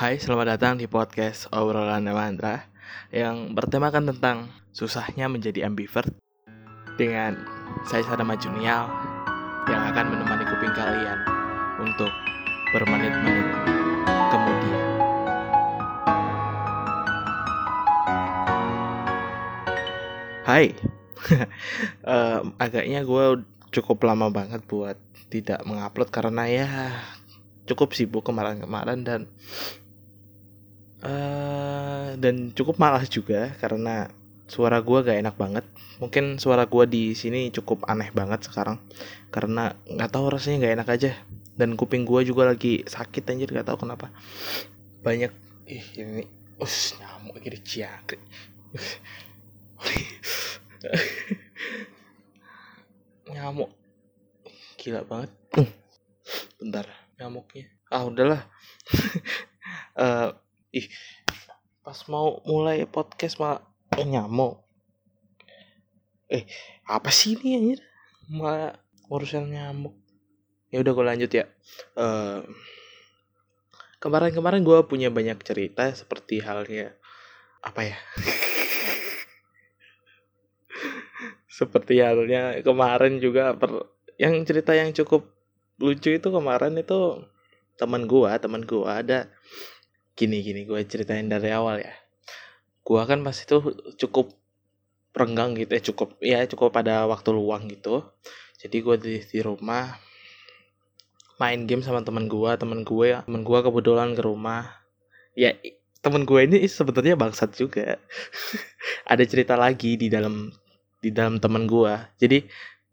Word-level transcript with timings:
Hai, 0.00 0.16
selamat 0.16 0.56
datang 0.56 0.80
di 0.80 0.88
podcast 0.88 1.44
Obrolan 1.52 2.08
Mantra 2.08 2.72
yang 3.12 3.52
bertemakan 3.52 4.08
tentang 4.08 4.48
susahnya 4.72 5.28
menjadi 5.28 5.68
ambivert 5.68 6.08
dengan 6.96 7.36
saya 7.84 8.00
Sadama 8.08 8.32
Junial 8.32 8.88
yang 9.68 9.82
akan 9.92 10.08
menemani 10.08 10.48
kuping 10.48 10.72
kalian 10.72 11.20
untuk 11.84 12.08
bermenit-menit 12.72 13.44
kemudian. 14.32 14.84
Hai, 20.48 20.72
agaknya 22.64 23.04
gue 23.04 23.44
cukup 23.68 24.00
lama 24.08 24.32
banget 24.32 24.64
buat 24.64 24.96
tidak 25.28 25.60
mengupload 25.68 26.08
karena 26.08 26.48
ya 26.48 26.68
cukup 27.68 27.92
sibuk 27.92 28.24
kemarin-kemarin 28.26 29.04
dan 29.06 29.20
uh, 31.04 32.16
dan 32.16 32.52
cukup 32.56 32.80
malas 32.80 33.08
juga 33.08 33.52
karena 33.60 34.08
suara 34.50 34.82
gue 34.82 34.98
gak 35.04 35.20
enak 35.22 35.36
banget. 35.38 35.64
Mungkin 36.02 36.42
suara 36.42 36.66
gue 36.66 36.84
di 36.88 37.14
sini 37.14 37.52
cukup 37.54 37.86
aneh 37.86 38.10
banget 38.10 38.42
sekarang 38.48 38.80
karena 39.30 39.76
nggak 39.86 40.10
tahu 40.10 40.26
rasanya 40.32 40.66
gak 40.66 40.74
enak 40.82 40.88
aja. 40.90 41.14
Dan 41.54 41.76
kuping 41.76 42.08
gue 42.08 42.24
juga 42.24 42.48
lagi 42.50 42.82
sakit 42.82 43.30
anjir 43.30 43.52
gak 43.52 43.68
tahu 43.68 43.86
kenapa. 43.86 44.10
Banyak 45.06 45.30
ih 45.70 45.86
ini 46.02 46.26
us 46.60 46.92
nyamuk 46.98 47.40
gini 47.40 47.56
ciak 47.62 48.10
nyamuk. 53.30 53.70
Gila 54.80 55.04
banget. 55.06 55.30
Bentar 56.58 56.86
nyamuknya. 57.20 57.68
Ah 57.92 58.04
udahlah. 58.06 58.42
Uh, 59.94 60.32
ih 60.70 60.86
pas 61.82 61.98
mau 62.06 62.38
mulai 62.46 62.86
podcast 62.86 63.42
malah 63.42 63.62
eh, 63.98 64.06
nyamuk. 64.06 64.62
Eh 66.30 66.46
apa 66.86 67.10
sih 67.10 67.34
ini 67.34 67.58
anjir? 67.58 67.80
Malah 68.30 68.78
urusan 69.10 69.50
nyamuk. 69.50 69.98
Ya 70.70 70.78
udah 70.78 70.92
gue 70.94 71.06
lanjut 71.06 71.30
ya. 71.34 71.50
Uh, 71.98 72.46
kemarin-kemarin 73.98 74.62
gue 74.62 74.78
punya 74.86 75.10
banyak 75.10 75.42
cerita 75.42 75.90
seperti 75.90 76.38
halnya 76.38 76.94
apa 77.60 77.90
ya? 77.90 77.98
Seperti 81.60 81.98
halnya 81.98 82.62
kemarin 82.62 83.18
juga 83.18 83.58
per, 83.58 83.90
yang 84.16 84.38
cerita 84.46 84.72
yang 84.72 84.94
cukup 84.94 85.28
lucu 85.80 86.12
itu 86.12 86.28
kemarin 86.28 86.76
itu 86.76 87.24
teman 87.80 88.04
gua 88.04 88.36
teman 88.36 88.68
gua 88.68 89.00
ada 89.00 89.32
gini 90.16 90.42
gini 90.44 90.66
gua 90.68 90.82
ceritain 90.84 91.26
dari 91.26 91.50
awal 91.50 91.82
ya. 91.82 91.94
Gua 92.86 93.04
kan 93.06 93.20
pas 93.20 93.36
itu 93.36 93.56
cukup 94.00 94.34
renggang 95.10 95.58
gitu 95.58 95.70
ya 95.74 95.82
cukup 95.82 96.08
ya 96.22 96.38
cukup 96.46 96.70
pada 96.74 97.06
waktu 97.06 97.30
luang 97.34 97.66
gitu. 97.68 98.06
Jadi 98.60 98.76
gua 98.84 98.96
di, 99.00 99.20
di 99.20 99.38
rumah 99.40 99.96
main 101.40 101.64
game 101.64 101.80
sama 101.80 102.04
teman 102.04 102.28
gua 102.28 102.60
teman 102.60 102.84
gue 102.84 103.16
ya 103.16 103.24
teman 103.24 103.42
gua 103.42 103.64
kebetulan 103.64 104.12
ke 104.12 104.22
rumah. 104.22 104.68
Ya 105.38 105.56
temen 106.00 106.24
gue 106.24 106.40
ini 106.48 106.64
sebetulnya 106.64 107.16
bangsat 107.16 107.56
juga. 107.56 107.96
Ada 109.12 109.24
cerita 109.28 109.54
lagi 109.56 109.96
di 109.96 110.08
dalam 110.08 110.52
di 111.00 111.08
dalam 111.08 111.40
teman 111.40 111.64
gue 111.64 111.96
jadi 112.20 112.44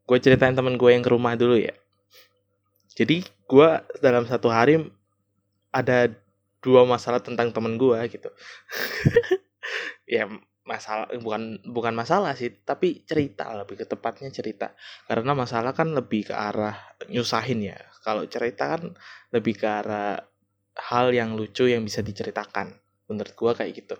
gue 0.07 0.17
ceritain 0.23 0.55
temen 0.55 0.79
gue 0.79 0.89
yang 0.95 1.03
ke 1.03 1.11
rumah 1.11 1.35
dulu 1.35 1.59
ya. 1.59 1.75
Jadi 2.95 3.27
gue 3.27 3.69
dalam 3.99 4.23
satu 4.23 4.47
hari 4.47 4.79
ada 5.69 6.07
dua 6.67 6.83
masalah 6.83 7.23
tentang 7.23 7.55
temen 7.55 7.79
gue 7.79 7.95
gitu. 8.11 8.27
Ya 10.07 10.23
masalah 10.63 11.11
bukan 11.19 11.59
bukan 11.67 11.91
masalah 11.91 12.31
sih 12.31 12.51
tapi 12.63 13.03
cerita 13.03 13.51
lebih 13.51 13.83
ke 13.83 13.85
tepatnya 13.87 14.31
cerita. 14.31 14.71
Karena 15.03 15.35
masalah 15.35 15.75
kan 15.75 15.91
lebih 15.91 16.31
ke 16.31 16.35
arah 16.35 16.75
nyusahin 17.11 17.59
ya. 17.59 17.75
Kalau 18.03 18.23
cerita 18.27 18.71
kan 18.75 18.95
lebih 19.35 19.59
ke 19.59 19.67
arah 19.67 20.15
hal 20.91 21.11
yang 21.11 21.35
lucu 21.35 21.67
yang 21.67 21.83
bisa 21.83 21.99
diceritakan. 21.99 22.71
Menurut 23.11 23.35
gue 23.35 23.51
kayak 23.51 23.71
gitu. 23.75 23.95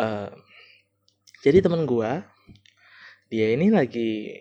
Uh, 0.00 0.32
jadi 1.44 1.60
temen 1.60 1.84
gue 1.84 2.10
dia 3.28 3.52
ini 3.52 3.68
lagi 3.68 4.40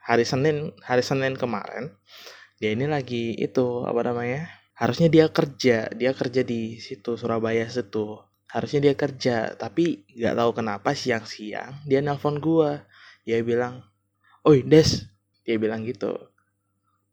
hari 0.00 0.24
Senin 0.24 0.72
hari 0.80 1.04
Senin 1.04 1.36
kemarin 1.36 1.92
dia 2.56 2.72
ini 2.72 2.88
lagi 2.88 3.36
itu 3.36 3.84
apa 3.84 4.00
namanya 4.00 4.48
harusnya 4.76 5.08
dia 5.08 5.26
kerja 5.32 5.88
dia 5.88 6.12
kerja 6.12 6.44
di 6.44 6.76
situ 6.78 7.16
Surabaya 7.16 7.64
situ. 7.66 8.20
Harusnya 8.46 8.88
dia 8.88 8.94
kerja 8.94 9.56
tapi 9.56 10.06
nggak 10.12 10.36
tahu 10.36 10.50
kenapa 10.54 10.92
siang-siang 10.92 11.82
dia 11.88 12.04
nelpon 12.04 12.38
gua. 12.38 12.84
Dia 13.26 13.42
bilang 13.42 13.82
oi 14.44 14.62
Des. 14.62 15.08
Dia 15.42 15.56
bilang 15.56 15.82
gitu. 15.82 16.14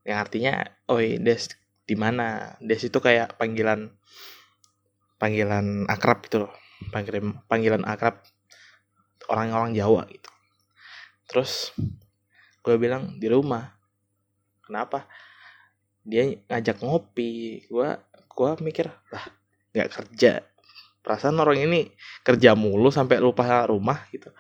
Yang 0.04 0.18
artinya 0.20 0.54
oi 0.92 1.18
Des 1.24 1.50
di 1.88 1.96
mana? 1.96 2.60
Des 2.60 2.84
itu 2.84 3.00
kayak 3.00 3.40
panggilan 3.40 3.90
panggilan 5.18 5.88
akrab 5.88 6.20
gitu 6.28 6.46
loh. 6.46 6.54
Panggilan 6.92 7.40
panggilan 7.48 7.84
akrab 7.88 8.20
orang-orang 9.32 9.72
Jawa 9.72 10.04
gitu. 10.12 10.30
Terus 11.32 11.72
gue 12.60 12.76
bilang 12.76 13.18
di 13.18 13.28
rumah. 13.32 13.72
Kenapa 14.64 15.08
dia 16.04 16.36
ngajak 16.52 16.84
ngopi. 16.84 17.64
Gua 17.72 18.00
gua 18.32 18.56
mikir 18.60 18.92
lah 19.12 19.26
nggak 19.74 19.90
kerja. 19.90 20.44
Perasaan 21.04 21.36
orang 21.36 21.68
ini 21.68 21.92
kerja 22.24 22.56
mulu 22.56 22.88
sampai 22.88 23.20
lupa 23.20 23.68
rumah 23.68 24.08
gitu. 24.16 24.32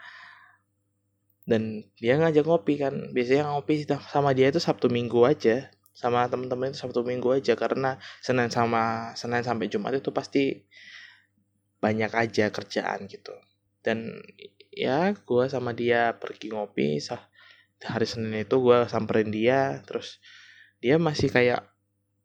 Dan 1.43 1.83
dia 1.99 2.15
ngajak 2.15 2.47
ngopi 2.47 2.79
kan. 2.79 3.11
Biasanya 3.11 3.51
ngopi 3.51 3.83
sama 4.07 4.31
dia 4.31 4.47
itu 4.47 4.63
sabtu 4.63 4.87
minggu 4.87 5.27
aja. 5.27 5.67
Sama 5.91 6.25
teman-teman 6.31 6.71
itu 6.71 6.79
sabtu 6.79 7.03
minggu 7.03 7.35
aja. 7.35 7.59
Karena 7.59 7.99
senin 8.23 8.47
sama 8.47 9.11
senin 9.19 9.43
sampai 9.43 9.67
jumat 9.67 9.91
itu 9.91 10.15
pasti 10.15 10.63
banyak 11.83 12.11
aja 12.15 12.47
kerjaan 12.47 13.11
gitu. 13.11 13.35
Dan 13.83 14.23
ya 14.71 15.11
gue 15.11 15.45
sama 15.51 15.75
dia 15.75 16.15
pergi 16.15 16.55
ngopi. 16.55 17.03
Sah 17.03 17.19
hari 17.83 18.07
senin 18.07 18.39
itu 18.39 18.55
gue 18.63 18.87
samperin 18.87 19.27
dia. 19.27 19.83
Terus 19.83 20.23
dia 20.83 20.99
masih 20.99 21.31
kayak 21.31 21.63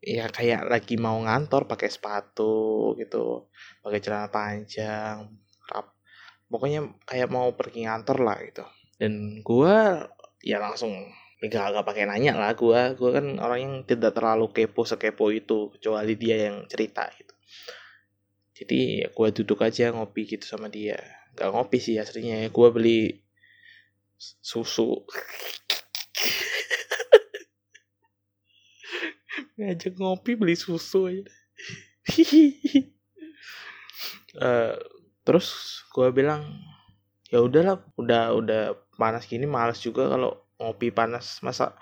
ya 0.02 0.26
kayak 0.26 0.66
lagi 0.66 0.98
mau 0.98 1.14
ngantor 1.22 1.70
pakai 1.70 1.86
sepatu 1.86 2.94
gitu 2.98 3.46
pakai 3.82 4.02
celana 4.02 4.26
panjang 4.34 5.30
rap 5.70 5.94
pokoknya 6.50 6.80
kayak 7.04 7.28
mau 7.30 7.52
pergi 7.54 7.86
ngantor 7.86 8.18
lah 8.24 8.38
gitu. 8.42 8.64
Dan 8.98 9.44
gue 9.44 9.76
ya 10.42 10.58
langsung 10.58 10.90
ya 11.38 11.70
agak 11.70 11.86
pakai 11.86 12.10
nanya 12.10 12.34
lah 12.34 12.58
gue 12.58 12.98
gue 12.98 13.10
kan 13.14 13.26
orang 13.38 13.58
yang 13.62 13.74
tidak 13.86 14.18
terlalu 14.18 14.50
kepo 14.50 14.82
sekepo 14.82 15.30
itu 15.30 15.70
kecuali 15.78 16.18
dia 16.18 16.50
yang 16.50 16.66
cerita 16.66 17.06
gitu. 17.14 17.34
Jadi 18.58 19.06
ya 19.06 19.08
gue 19.14 19.28
duduk 19.30 19.62
aja 19.62 19.94
ngopi 19.94 20.26
gitu 20.26 20.42
sama 20.42 20.66
dia. 20.66 20.98
Gak 21.38 21.54
ngopi 21.54 21.78
sih 21.78 21.94
aslinya 21.94 22.42
ya 22.42 22.48
gue 22.50 22.68
beli 22.74 23.22
susu 24.18 25.06
ngajak 29.58 29.98
ngopi 29.98 30.38
beli 30.38 30.54
susu 30.54 31.10
aja 31.10 31.26
uh, 34.38 34.74
terus 35.26 35.82
gue 35.92 36.08
bilang 36.14 36.46
ya 37.28 37.44
udahlah 37.44 37.84
udah 38.00 38.32
udah 38.32 38.62
panas 38.96 39.28
gini 39.28 39.44
malas 39.44 39.78
juga 39.78 40.08
kalau 40.08 40.48
ngopi 40.58 40.90
panas. 40.90 41.40
Masa 41.40 41.78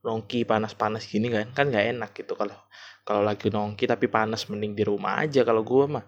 nongki 0.00 0.48
panas-panas 0.48 1.04
gini 1.04 1.28
kan 1.28 1.52
kan 1.52 1.68
nggak 1.68 1.86
enak 1.92 2.10
gitu 2.16 2.32
kalau 2.32 2.56
kalau 3.04 3.20
lagi 3.20 3.52
nongki 3.52 3.84
tapi 3.84 4.08
panas 4.08 4.48
mending 4.48 4.72
di 4.72 4.84
rumah 4.86 5.20
aja 5.20 5.42
kalau 5.44 5.66
gue 5.66 5.84
mah. 5.90 6.06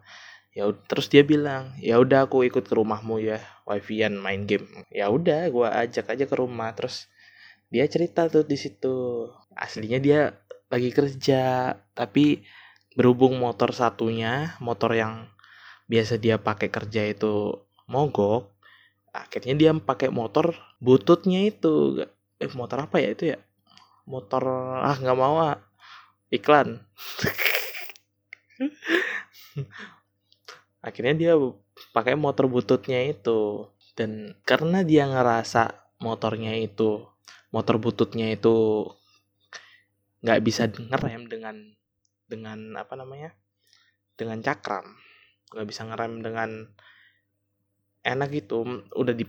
Ya 0.53 0.69
terus 0.89 1.09
dia 1.09 1.25
bilang 1.25 1.73
ya 1.81 1.97
udah 1.97 2.29
aku 2.29 2.45
ikut 2.45 2.65
ke 2.69 2.75
rumahmu 2.77 3.21
ya 3.21 3.41
wifian 3.69 4.17
main 4.17 4.45
game. 4.49 4.69
Ya 4.93 5.09
udah 5.09 5.49
gue 5.51 5.69
ajak 5.69 6.13
aja 6.13 6.25
ke 6.29 6.37
rumah. 6.39 6.73
Terus 6.77 7.09
dia 7.73 7.85
cerita 7.89 8.29
tuh 8.29 8.45
di 8.47 8.57
situ. 8.57 9.29
Aslinya 9.53 9.99
dia 10.01 10.21
lagi 10.73 10.89
kerja 10.89 11.77
tapi 11.93 12.41
berhubung 12.97 13.37
motor 13.37 13.77
satunya 13.77 14.57
motor 14.57 14.97
yang 14.97 15.29
biasa 15.85 16.17
dia 16.17 16.41
pakai 16.41 16.73
kerja 16.73 17.05
itu 17.05 17.61
mogok 17.85 18.53
akhirnya 19.13 19.55
dia 19.55 19.71
pakai 19.77 20.09
motor 20.09 20.57
bututnya 20.81 21.45
itu. 21.47 22.03
Eh 22.41 22.51
motor 22.57 22.89
apa 22.89 22.99
ya 22.99 23.09
itu 23.13 23.25
ya? 23.37 23.39
Motor 24.09 24.43
ah 24.83 24.97
nggak 24.99 25.19
mau 25.21 25.37
ah. 25.45 25.61
Iklan. 26.33 26.81
Akhirnya 30.87 31.15
dia 31.15 31.37
pakai 31.93 32.17
motor 32.17 32.49
bututnya 32.49 33.05
itu. 33.05 33.69
Dan 33.93 34.41
karena 34.49 34.81
dia 34.81 35.05
ngerasa 35.05 35.77
motornya 36.01 36.57
itu 36.57 37.05
motor 37.53 37.77
bututnya 37.77 38.33
itu 38.33 38.89
nggak 40.23 40.41
bisa 40.47 40.71
ngerem 40.71 41.27
dengan 41.27 41.57
dengan 42.31 42.59
apa 42.79 42.95
namanya 42.95 43.35
dengan 44.17 44.39
cakram. 44.41 44.87
Nggak 45.53 45.67
bisa 45.69 45.83
ngerem 45.85 46.23
dengan 46.23 46.51
enak 48.07 48.29
gitu. 48.33 48.87
Udah 48.95 49.13
di 49.13 49.27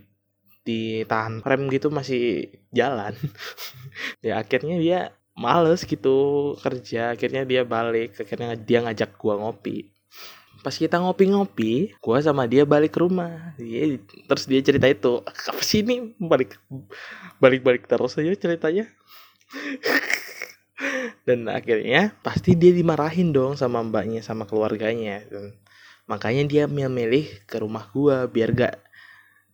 ditahan 0.63 1.43
rem 1.43 1.67
gitu 1.67 1.91
masih 1.91 2.47
jalan. 2.71 3.17
Ya 4.23 4.39
akhirnya 4.39 4.79
dia 4.79 4.99
males 5.35 5.83
gitu 5.83 6.53
kerja. 6.63 7.11
Akhirnya 7.11 7.43
dia 7.43 7.67
balik. 7.67 8.15
Akhirnya 8.21 8.55
dia 8.55 8.79
ngajak 8.85 9.19
gua 9.19 9.35
ngopi. 9.41 9.91
Pas 10.63 10.71
kita 10.71 10.95
ngopi-ngopi 11.03 11.99
gua 11.99 12.23
sama 12.23 12.47
dia 12.47 12.63
balik 12.63 12.95
ke 12.95 13.03
rumah. 13.03 13.51
Dia 13.59 13.99
terus 14.29 14.47
dia 14.47 14.63
cerita 14.63 14.87
itu. 14.87 15.19
Apa 15.51 15.59
sih 15.59 15.83
balik 16.15 16.55
balik 17.43 17.59
balik 17.59 17.83
terus 17.91 18.15
aja 18.15 18.31
ceritanya 18.39 18.87
dan 21.23 21.47
akhirnya 21.47 22.11
pasti 22.19 22.55
dia 22.59 22.75
dimarahin 22.75 23.31
dong 23.31 23.55
sama 23.55 23.79
mbaknya 23.83 24.19
sama 24.19 24.43
keluarganya. 24.43 25.23
Dan 25.31 25.55
makanya 26.07 26.43
dia 26.43 26.63
milih 26.67 27.47
ke 27.47 27.63
rumah 27.63 27.87
gua 27.95 28.27
biar 28.27 28.51
gak 28.51 28.75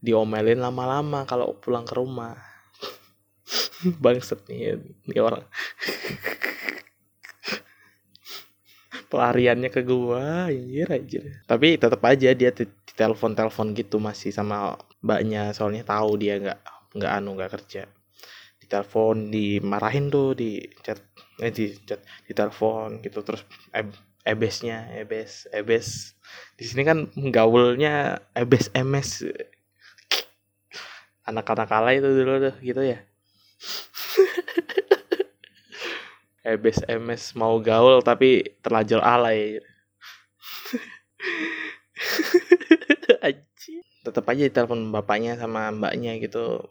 diomelin 0.01 0.57
lama-lama 0.57 1.25
kalau 1.29 1.53
pulang 1.61 1.85
ke 1.85 1.93
rumah. 1.93 2.37
Bangset 4.03 4.41
nih 4.49 4.81
ini 4.81 5.19
orang. 5.21 5.45
Pelariannya 9.09 9.69
ke 9.69 9.81
gua 9.85 10.49
anjir 10.49 10.89
anjir. 10.89 11.23
Tapi 11.45 11.77
tetap 11.77 12.01
aja 12.05 12.33
dia 12.33 12.49
di 12.49 12.65
telepon 12.97 13.37
telepon 13.37 13.71
gitu 13.77 14.01
masih 14.01 14.33
sama 14.33 14.75
mbaknya 14.99 15.55
soalnya 15.55 15.87
tahu 15.87 16.19
dia 16.19 16.35
nggak 16.41 16.59
nggak 16.97 17.11
anu 17.13 17.37
nggak 17.37 17.51
kerja. 17.61 17.85
Di 18.57 18.65
telepon 18.65 19.29
dimarahin 19.33 20.09
tuh 20.13 20.33
di 20.37 20.61
chat 20.81 21.08
eh 21.39 21.51
di 21.51 21.75
chat 21.88 22.00
di 22.27 22.36
telepon 22.36 23.00
gitu 23.00 23.24
terus 23.24 23.44
ebesnya 24.27 24.91
ebes 24.95 25.47
ebes 25.56 26.13
di 26.59 26.63
sini 26.68 26.83
kan 26.83 27.07
gaulnya 27.31 28.19
ebes 28.36 28.68
ms 28.75 29.24
anak-anak 31.30 31.69
kala 31.69 31.94
itu 31.94 32.09
dulu 32.09 32.50
tuh 32.50 32.57
gitu 32.65 32.81
ya. 32.81 33.06
Ebes 36.50 36.81
MS 36.88 37.38
mau 37.38 37.62
gaul 37.62 38.01
tapi 38.01 38.57
terlanjur 38.65 39.06
alay. 39.06 39.62
Tetap 44.00 44.25
aja 44.31 44.50
telepon 44.50 44.89
bapaknya 44.89 45.38
sama 45.38 45.69
mbaknya 45.69 46.18
gitu 46.18 46.65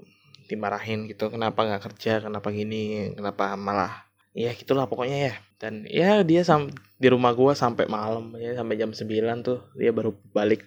dimarahin 0.48 1.04
gitu 1.06 1.28
kenapa 1.28 1.60
nggak 1.60 1.92
kerja 1.92 2.24
kenapa 2.24 2.48
gini 2.48 3.12
kenapa 3.12 3.52
malah 3.52 4.07
ya 4.38 4.54
gitulah 4.54 4.86
pokoknya 4.86 5.18
ya. 5.18 5.34
Dan 5.58 5.82
ya 5.90 6.22
dia 6.22 6.46
sam 6.46 6.70
di 7.02 7.08
rumah 7.10 7.34
gua 7.34 7.58
sampai 7.58 7.90
malam 7.90 8.38
ya 8.38 8.54
sampai 8.54 8.78
jam 8.78 8.94
9 8.94 9.02
tuh 9.42 9.58
dia 9.74 9.90
baru 9.90 10.14
balik. 10.30 10.62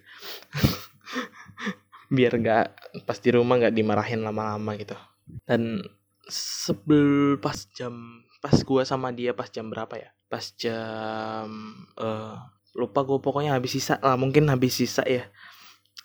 Biar 2.15 2.35
nggak 2.35 2.65
pas 3.07 3.17
di 3.23 3.31
rumah 3.31 3.55
nggak 3.55 3.71
dimarahin 3.71 4.19
lama-lama 4.27 4.75
gitu. 4.75 4.99
Dan 5.47 5.79
sebel 6.27 7.39
pas 7.39 7.55
jam 7.71 8.19
pas 8.43 8.59
gua 8.67 8.83
sama 8.83 9.15
dia 9.15 9.31
pas 9.31 9.47
jam 9.47 9.71
berapa 9.71 9.95
ya? 9.95 10.11
Pas 10.27 10.43
jam 10.59 11.47
uh, 11.95 12.35
lupa 12.75 13.07
gua 13.07 13.23
pokoknya 13.23 13.55
habis 13.55 13.79
sisa 13.79 13.95
lah 14.03 14.19
mungkin 14.19 14.51
habis 14.51 14.75
sisa 14.75 15.07
ya. 15.07 15.31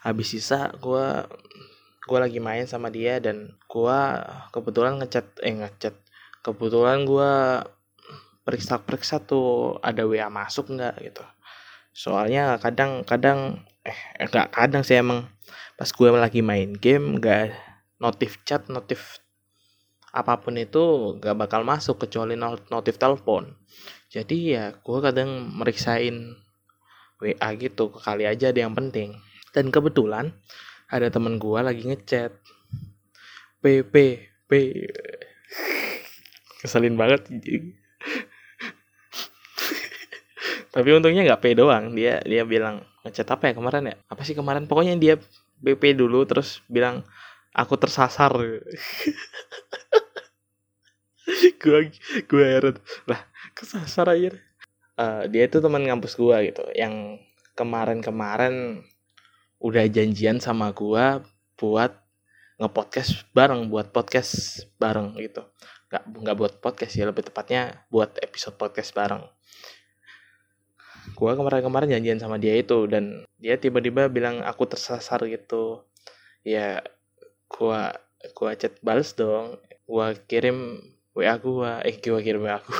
Habis 0.06 0.38
sisa 0.38 0.70
gua 0.78 1.26
gua 2.06 2.22
lagi 2.22 2.38
main 2.38 2.70
sama 2.70 2.86
dia 2.94 3.18
dan 3.18 3.58
gua 3.66 4.22
kebetulan 4.54 5.02
ngechat 5.02 5.26
eh 5.42 5.58
ngechat 5.58 6.05
kebetulan 6.46 7.02
gua 7.02 7.66
periksa-periksa 8.46 9.26
tuh 9.26 9.82
ada 9.82 10.06
WA 10.06 10.30
masuk 10.30 10.70
nggak 10.70 10.94
gitu. 11.02 11.26
Soalnya 11.90 12.62
kadang-kadang 12.62 13.66
eh 13.82 13.98
enggak 14.22 14.54
kadang 14.54 14.86
sih 14.86 15.02
emang. 15.02 15.26
Pas 15.76 15.90
gue 15.92 16.08
lagi 16.08 16.40
main 16.40 16.72
game 16.72 17.20
gak 17.20 17.52
notif 18.00 18.40
chat 18.48 18.64
notif 18.72 19.20
apa 20.08 20.40
pun 20.40 20.56
itu 20.56 21.16
gak 21.20 21.36
bakal 21.36 21.68
masuk 21.68 22.00
kecuali 22.06 22.32
notif 22.72 22.96
telepon. 22.96 23.52
Jadi 24.08 24.56
ya 24.56 24.72
gue 24.72 24.98
kadang 25.04 25.52
meriksain 25.52 26.36
WA 27.20 27.48
gitu 27.60 27.92
kali 27.92 28.24
aja 28.24 28.54
ada 28.54 28.60
yang 28.64 28.72
penting. 28.72 29.20
Dan 29.52 29.68
kebetulan 29.68 30.32
ada 30.88 31.12
temen 31.12 31.36
gue 31.36 31.60
lagi 31.60 31.84
ngechat. 31.84 32.32
P 33.60 33.84
P 33.84 33.94
P 34.46 34.52
keselin 36.66 36.98
banget 36.98 37.30
tapi 40.76 40.92
untungnya 40.92 41.24
nggak 41.24 41.40
P 41.40 41.56
doang. 41.56 41.96
Dia 41.96 42.20
dia 42.20 42.44
bilang 42.44 42.84
ngechat 43.00 43.24
apa 43.32 43.48
ya 43.48 43.56
kemarin 43.56 43.88
ya? 43.88 43.96
Apa 44.12 44.28
sih 44.28 44.36
kemarin? 44.36 44.68
Pokoknya 44.68 44.92
dia 45.00 45.16
BP 45.64 45.96
dulu 45.96 46.28
terus 46.28 46.60
bilang 46.68 47.00
aku 47.56 47.80
tersasar. 47.80 48.36
Gue 51.64 51.90
gue 52.28 52.44
heran. 52.44 52.76
Lah 53.08 53.24
kesasar 53.56 54.12
aja 54.12 54.36
uh, 55.00 55.24
dia 55.32 55.48
itu 55.48 55.64
teman 55.64 55.80
ngampus 55.80 56.12
gue 56.12 56.36
gitu. 56.52 56.62
Yang 56.76 57.24
kemarin-kemarin 57.56 58.84
udah 59.64 59.84
janjian 59.88 60.44
sama 60.44 60.76
gue 60.76 61.24
buat 61.56 61.96
ngepodcast 62.60 63.32
bareng 63.32 63.72
buat 63.72 63.92
podcast 63.92 64.64
bareng 64.76 65.16
gitu 65.20 65.44
nggak 65.86 66.02
nggak 66.02 66.36
buat 66.36 66.52
podcast 66.58 66.98
ya 66.98 67.06
lebih 67.06 67.30
tepatnya 67.30 67.86
buat 67.92 68.18
episode 68.18 68.58
podcast 68.58 68.90
bareng. 68.90 69.22
Gue 71.14 71.32
kemarin-kemarin 71.38 71.94
janjian 71.96 72.18
sama 72.18 72.36
dia 72.42 72.58
itu 72.58 72.90
dan 72.90 73.22
dia 73.38 73.54
tiba-tiba 73.54 74.10
bilang 74.10 74.42
aku 74.42 74.66
tersasar 74.66 75.22
gitu. 75.30 75.86
Ya 76.42 76.82
gue 77.46 77.80
gue 78.34 78.50
chat 78.58 78.74
balas 78.82 79.14
dong. 79.14 79.62
Gue 79.86 80.18
kirim 80.26 80.82
wa 81.14 81.34
gue 81.38 81.72
eh 81.86 81.96
gue 81.96 82.20
kirim 82.20 82.42
wa 82.44 82.58
aku 82.60 82.74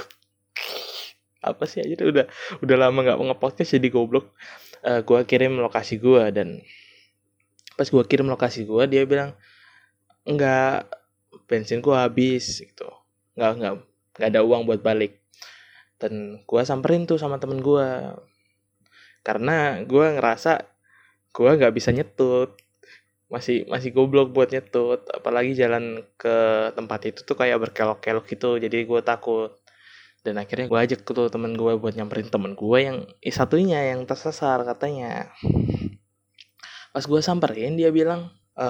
apa 1.48 1.64
sih 1.64 1.80
aja 1.80 2.04
udah 2.04 2.26
udah 2.60 2.76
lama 2.76 2.98
nggak 3.06 3.18
ngepodcast 3.22 3.78
jadi 3.78 3.88
goblok. 3.94 4.34
Uh, 4.82 4.98
eh, 4.98 5.00
gue 5.06 5.20
kirim 5.30 5.62
lokasi 5.62 6.02
gue 6.02 6.24
dan 6.34 6.58
pas 7.76 7.86
gue 7.86 8.04
kirim 8.08 8.26
lokasi 8.26 8.64
gue 8.64 8.82
dia 8.88 9.04
bilang 9.04 9.36
enggak 10.26 10.88
bensin 11.44 11.84
gue 11.84 11.92
habis 11.92 12.64
gitu. 12.64 12.88
Nggak 13.36 13.52
nggak 13.60 13.74
nggak 14.16 14.28
ada 14.32 14.40
uang 14.40 14.64
buat 14.64 14.80
balik. 14.80 15.20
Dan 16.00 16.44
gue 16.44 16.62
samperin 16.64 17.04
tuh 17.04 17.20
sama 17.20 17.36
temen 17.36 17.60
gue 17.60 17.88
karena 19.26 19.82
gue 19.82 20.06
ngerasa 20.16 20.64
gue 21.36 21.50
nggak 21.52 21.74
bisa 21.76 21.92
nyetut. 21.92 22.56
Masih 23.28 23.68
masih 23.68 23.92
goblok 23.92 24.32
buat 24.32 24.48
nyetut. 24.48 25.04
Apalagi 25.12 25.52
jalan 25.52 26.06
ke 26.16 26.36
tempat 26.72 27.00
itu 27.10 27.20
tuh 27.26 27.36
kayak 27.36 27.60
berkelok-kelok 27.60 28.24
gitu. 28.30 28.56
Jadi 28.56 28.86
gue 28.86 29.00
takut. 29.02 29.52
Dan 30.26 30.42
akhirnya 30.42 30.66
gue 30.66 30.80
ajak 30.80 31.06
tuh 31.06 31.30
temen 31.30 31.54
gue 31.54 31.78
buat 31.78 31.94
nyamperin 31.94 32.26
temen 32.26 32.58
gue 32.58 32.78
yang 32.82 33.06
satunya 33.30 33.94
yang 33.94 34.02
tersasar 34.10 34.66
katanya. 34.66 35.30
Pas 36.90 37.04
gue 37.06 37.20
samperin 37.22 37.78
dia 37.78 37.94
bilang 37.94 38.34
e, 38.58 38.66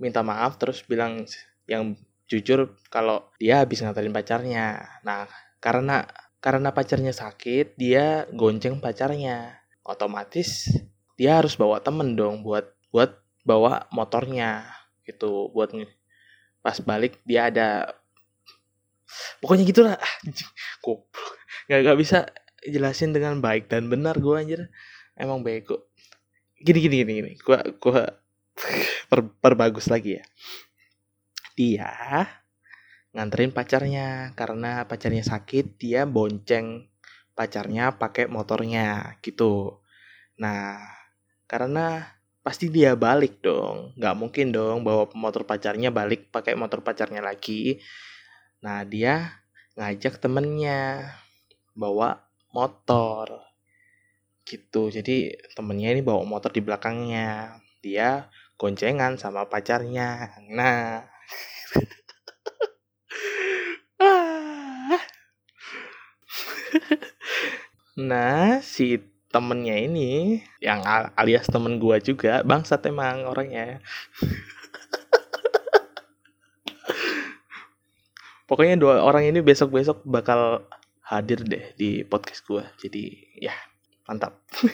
minta 0.00 0.24
maaf. 0.24 0.56
Terus 0.56 0.80
bilang 0.88 1.28
yang 1.68 1.94
jujur 2.28 2.76
kalau 2.88 3.28
dia 3.36 3.62
habis 3.62 3.84
nganterin 3.84 4.12
pacarnya. 4.12 4.88
Nah 5.04 5.28
karena 5.60 6.08
karena 6.40 6.72
pacarnya 6.72 7.12
sakit, 7.12 7.76
dia 7.76 8.24
gonceng 8.32 8.80
pacarnya. 8.80 9.60
Otomatis 9.84 10.68
dia 11.16 11.40
harus 11.40 11.56
bawa 11.56 11.80
temen 11.84 12.16
dong 12.16 12.44
buat 12.44 12.72
buat 12.92 13.20
bawa 13.44 13.88
motornya 13.90 14.68
gitu 15.08 15.48
buat 15.56 15.72
pas 16.60 16.76
balik 16.84 17.16
dia 17.24 17.48
ada 17.52 17.96
pokoknya 19.44 19.64
gitulah. 19.68 19.96
Kok 20.84 20.98
nggak 21.68 21.80
nggak 21.84 21.98
bisa 22.00 22.28
jelasin 22.64 23.12
dengan 23.12 23.40
baik 23.40 23.68
dan 23.72 23.88
benar 23.92 24.20
gue 24.20 24.34
anjir. 24.36 24.60
Emang 25.16 25.44
bego. 25.44 25.88
Gini 26.60 26.78
gini 26.84 26.96
gini 27.04 27.12
gini. 27.24 27.32
Gue 27.40 27.58
gue 27.80 28.00
per, 29.10 29.20
perbagus 29.40 29.88
lagi 29.88 30.20
ya 30.20 30.24
dia 31.58 31.90
nganterin 33.10 33.50
pacarnya 33.50 34.30
karena 34.38 34.86
pacarnya 34.86 35.26
sakit 35.26 35.74
dia 35.74 36.06
bonceng 36.06 36.86
pacarnya 37.34 37.98
pakai 37.98 38.30
motornya 38.30 39.18
gitu. 39.22 39.82
Nah 40.38 40.78
karena 41.50 42.18
pasti 42.46 42.70
dia 42.70 42.94
balik 42.94 43.42
dong. 43.42 43.94
Nggak 43.98 44.14
mungkin 44.18 44.46
dong 44.54 44.86
bawa 44.86 45.10
motor 45.18 45.42
pacarnya 45.42 45.90
balik 45.90 46.30
pakai 46.30 46.54
motor 46.54 46.82
pacarnya 46.86 47.22
lagi. 47.22 47.82
Nah 48.62 48.86
dia 48.86 49.42
ngajak 49.78 50.22
temennya 50.22 51.10
bawa 51.74 52.22
motor 52.54 53.46
gitu. 54.46 54.90
Jadi 54.90 55.34
temennya 55.54 55.94
ini 55.94 56.02
bawa 56.02 56.22
motor 56.22 56.50
di 56.50 56.62
belakangnya. 56.62 57.58
Dia 57.82 58.26
goncengan 58.58 59.14
sama 59.14 59.46
pacarnya. 59.46 60.38
Nah 60.50 61.06
Nah, 67.98 68.62
si 68.62 69.02
temennya 69.28 69.74
ini 69.74 70.38
yang 70.62 70.86
alias 71.18 71.50
temen 71.50 71.82
gua 71.82 71.98
juga 71.98 72.46
bangsat 72.46 72.86
emang 72.86 73.26
orangnya. 73.26 73.82
Pokoknya 78.48 78.78
dua 78.78 79.02
orang 79.02 79.26
ini 79.28 79.42
besok 79.42 79.74
besok 79.74 80.06
bakal 80.06 80.62
hadir 81.02 81.42
deh 81.42 81.74
di 81.74 82.06
podcast 82.06 82.46
gua. 82.46 82.70
Jadi 82.78 83.34
ya 83.42 83.52
mantap. 84.06 84.38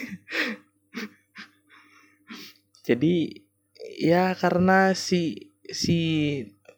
Jadi 2.86 3.40
ya 3.96 4.36
karena 4.36 4.92
si 4.92 5.53
si 5.70 5.98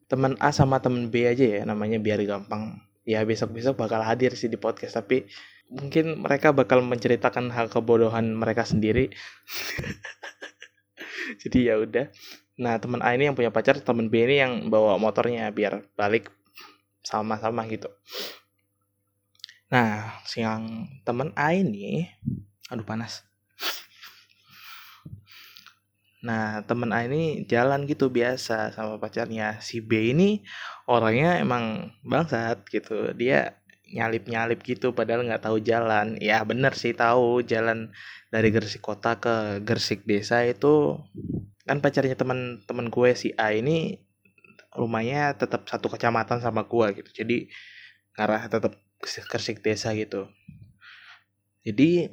teman 0.07 0.39
A 0.39 0.55
sama 0.55 0.79
teman 0.79 1.11
B 1.11 1.27
aja 1.27 1.43
ya 1.43 1.63
namanya 1.67 1.99
biar 1.99 2.23
gampang. 2.23 2.83
Ya 3.07 3.23
besok 3.23 3.55
besok 3.55 3.79
bakal 3.79 4.03
hadir 4.03 4.35
sih 4.35 4.51
di 4.51 4.59
podcast 4.59 4.99
tapi 4.99 5.31
mungkin 5.71 6.23
mereka 6.23 6.55
bakal 6.55 6.83
menceritakan 6.83 7.51
hal 7.51 7.71
kebodohan 7.71 8.35
mereka 8.35 8.67
sendiri. 8.67 9.11
Jadi 11.43 11.59
ya 11.67 11.79
udah. 11.79 12.11
Nah 12.57 12.79
teman 12.79 13.03
A 13.03 13.15
ini 13.15 13.29
yang 13.29 13.37
punya 13.37 13.51
pacar 13.51 13.79
teman 13.83 14.09
B 14.09 14.27
ini 14.27 14.43
yang 14.43 14.53
bawa 14.71 14.97
motornya 14.97 15.51
biar 15.51 15.87
balik 15.99 16.31
sama-sama 17.03 17.67
gitu. 17.71 17.91
Nah 19.71 20.19
siang 20.27 20.87
teman 21.03 21.35
A 21.35 21.55
ini 21.55 22.07
aduh 22.67 22.83
panas 22.83 23.23
Nah, 26.27 26.67
temen 26.67 26.91
A 26.91 27.07
ini 27.07 27.47
jalan 27.47 27.87
gitu 27.87 28.11
biasa 28.11 28.75
sama 28.75 28.99
pacarnya. 28.99 29.63
Si 29.63 29.79
B 29.79 30.11
ini 30.11 30.43
orangnya 30.91 31.39
emang 31.39 31.95
bangsat 32.03 32.67
gitu. 32.67 33.15
Dia 33.15 33.55
nyalip-nyalip 33.87 34.59
gitu 34.67 34.91
padahal 34.91 35.23
nggak 35.23 35.47
tahu 35.47 35.63
jalan. 35.63 36.19
Ya 36.19 36.43
bener 36.43 36.75
sih 36.75 36.91
tahu 36.99 37.47
jalan 37.47 37.95
dari 38.35 38.51
Gresik 38.51 38.83
kota 38.83 39.23
ke 39.23 39.63
Gresik 39.63 40.03
desa 40.03 40.43
itu 40.43 40.99
kan 41.63 41.79
pacarnya 41.79 42.19
teman-teman 42.19 42.91
gue 42.91 43.11
si 43.15 43.31
A 43.39 43.55
ini 43.55 44.03
rumahnya 44.75 45.39
tetap 45.39 45.63
satu 45.71 45.87
kecamatan 45.87 46.43
sama 46.43 46.67
gue 46.67 46.87
gitu. 47.03 47.23
Jadi 47.23 47.47
ngarah 48.19 48.51
tetap 48.51 48.75
Gresik 49.31 49.63
desa 49.63 49.95
gitu. 49.95 50.27
Jadi 51.63 52.11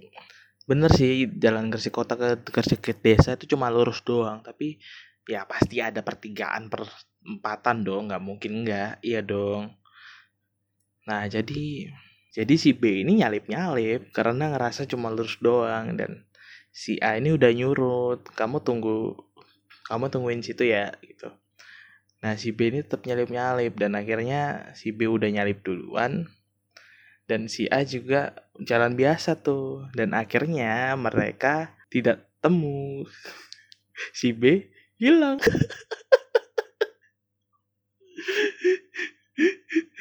bener 0.63 0.91
sih 0.95 1.27
jalan 1.39 1.67
Gresik 1.67 1.91
kota 1.91 2.15
ke 2.15 2.39
Gresik 2.47 2.83
desa 3.03 3.35
itu 3.35 3.55
cuma 3.55 3.67
lurus 3.67 3.99
doang 4.07 4.39
tapi 4.39 4.79
ya 5.27 5.47
pasti 5.47 5.79
ada 5.79 6.03
pertigaan 6.03 6.67
perempatan 6.67 7.83
dong 7.83 8.11
nggak 8.11 8.23
mungkin 8.23 8.63
nggak 8.67 9.03
iya 9.03 9.23
dong. 9.23 9.75
Nah 11.07 11.27
jadi 11.27 11.91
jadi 12.33 12.53
si 12.57 12.71
B 12.75 13.03
ini 13.03 13.23
nyalip 13.23 13.47
nyalip 13.51 14.11
karena 14.15 14.51
ngerasa 14.55 14.87
cuma 14.87 15.11
lurus 15.11 15.39
doang 15.39 15.99
dan 15.99 16.27
si 16.73 16.97
A 16.99 17.19
ini 17.19 17.35
udah 17.35 17.51
nyurut 17.53 18.25
kamu 18.33 18.63
tunggu 18.63 19.15
kamu 19.87 20.07
tungguin 20.11 20.41
situ 20.43 20.67
ya 20.67 20.95
gitu. 21.03 21.31
Nah 22.23 22.39
si 22.39 22.55
B 22.55 22.71
ini 22.71 22.79
tetap 22.83 23.03
nyalip 23.03 23.29
nyalip 23.31 23.75
dan 23.75 23.99
akhirnya 23.99 24.71
si 24.79 24.95
B 24.95 25.07
udah 25.11 25.27
nyalip 25.27 25.59
duluan 25.63 26.27
dan 27.33 27.49
si 27.49 27.65
A 27.73 27.81
juga 27.81 28.45
jalan 28.61 28.93
biasa 28.93 29.41
tuh. 29.41 29.89
Dan 29.97 30.13
akhirnya 30.13 30.93
mereka 30.93 31.73
tidak 31.89 32.29
temu. 32.37 33.01
Si 34.13 34.33
B 34.33 34.69
hilang. 35.01 35.41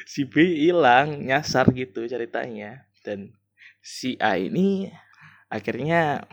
Si 0.05 0.29
B 0.29 0.45
hilang 0.45 1.25
nyasar 1.25 1.73
gitu 1.73 2.05
ceritanya. 2.05 2.85
Dan 3.01 3.33
si 3.81 4.13
A 4.21 4.37
ini 4.37 4.93
akhirnya 5.49 6.29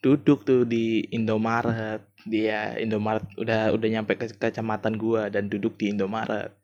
duduk 0.00 0.48
tuh 0.48 0.64
di 0.64 1.04
Indomaret. 1.12 2.00
Dia 2.24 2.80
Indomaret 2.80 3.28
udah 3.36 3.76
udah 3.76 3.88
nyampe 3.92 4.16
ke 4.16 4.32
kecamatan 4.40 4.96
gua 4.96 5.28
dan 5.28 5.52
duduk 5.52 5.76
di 5.76 5.92
Indomaret. 5.92 6.56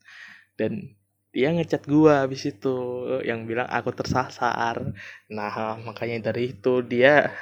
Dan 0.56 0.99
dia 1.30 1.54
ngechat 1.54 1.86
gua 1.86 2.26
habis 2.26 2.42
itu 2.46 2.74
yang 3.22 3.46
bilang 3.46 3.66
aku 3.70 3.94
tersasar. 3.94 4.94
Nah 5.30 5.54
makanya 5.82 6.30
dari 6.30 6.54
itu 6.54 6.82
dia 6.82 7.30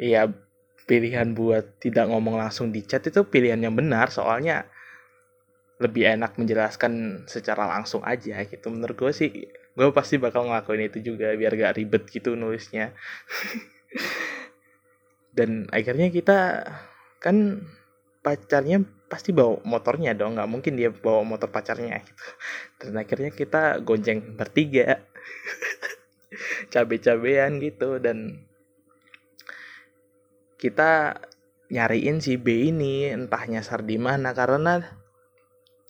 Iya 0.00 0.32
pilihan 0.88 1.36
buat 1.36 1.76
tidak 1.76 2.08
ngomong 2.08 2.40
langsung 2.40 2.72
di 2.72 2.80
chat 2.82 3.04
itu 3.04 3.20
pilihan 3.28 3.60
yang 3.60 3.76
benar 3.76 4.08
soalnya 4.08 4.64
lebih 5.80 6.08
enak 6.08 6.36
menjelaskan 6.36 7.24
secara 7.28 7.68
langsung 7.68 8.04
aja 8.04 8.44
gitu. 8.44 8.68
Menurut 8.68 8.96
gue 8.96 9.12
sih 9.12 9.30
gue 9.48 9.88
pasti 9.96 10.20
bakal 10.20 10.48
ngelakuin 10.48 10.92
itu 10.92 11.12
juga 11.12 11.32
biar 11.36 11.56
gak 11.56 11.76
ribet 11.76 12.04
gitu 12.12 12.36
nulisnya. 12.36 12.92
Dan 15.36 15.68
akhirnya 15.72 16.12
kita 16.12 16.68
kan 17.20 17.64
pacarnya 18.20 18.84
pasti 19.10 19.34
bawa 19.34 19.58
motornya 19.66 20.14
dong 20.14 20.38
nggak 20.38 20.46
mungkin 20.46 20.78
dia 20.78 20.94
bawa 20.94 21.26
motor 21.26 21.50
pacarnya. 21.50 21.98
Gitu 21.98 22.22
dan 22.86 22.94
akhirnya 23.02 23.30
kita 23.34 23.82
gonceng 23.82 24.38
bertiga. 24.38 25.02
Cabe-cabean 26.72 27.58
gitu 27.58 27.98
dan 27.98 28.46
kita 30.54 31.18
nyariin 31.74 32.22
si 32.22 32.38
B 32.38 32.70
ini 32.70 33.10
entah 33.10 33.42
nyasar 33.50 33.82
di 33.82 33.98
mana. 33.98 34.30
Karena 34.30 34.78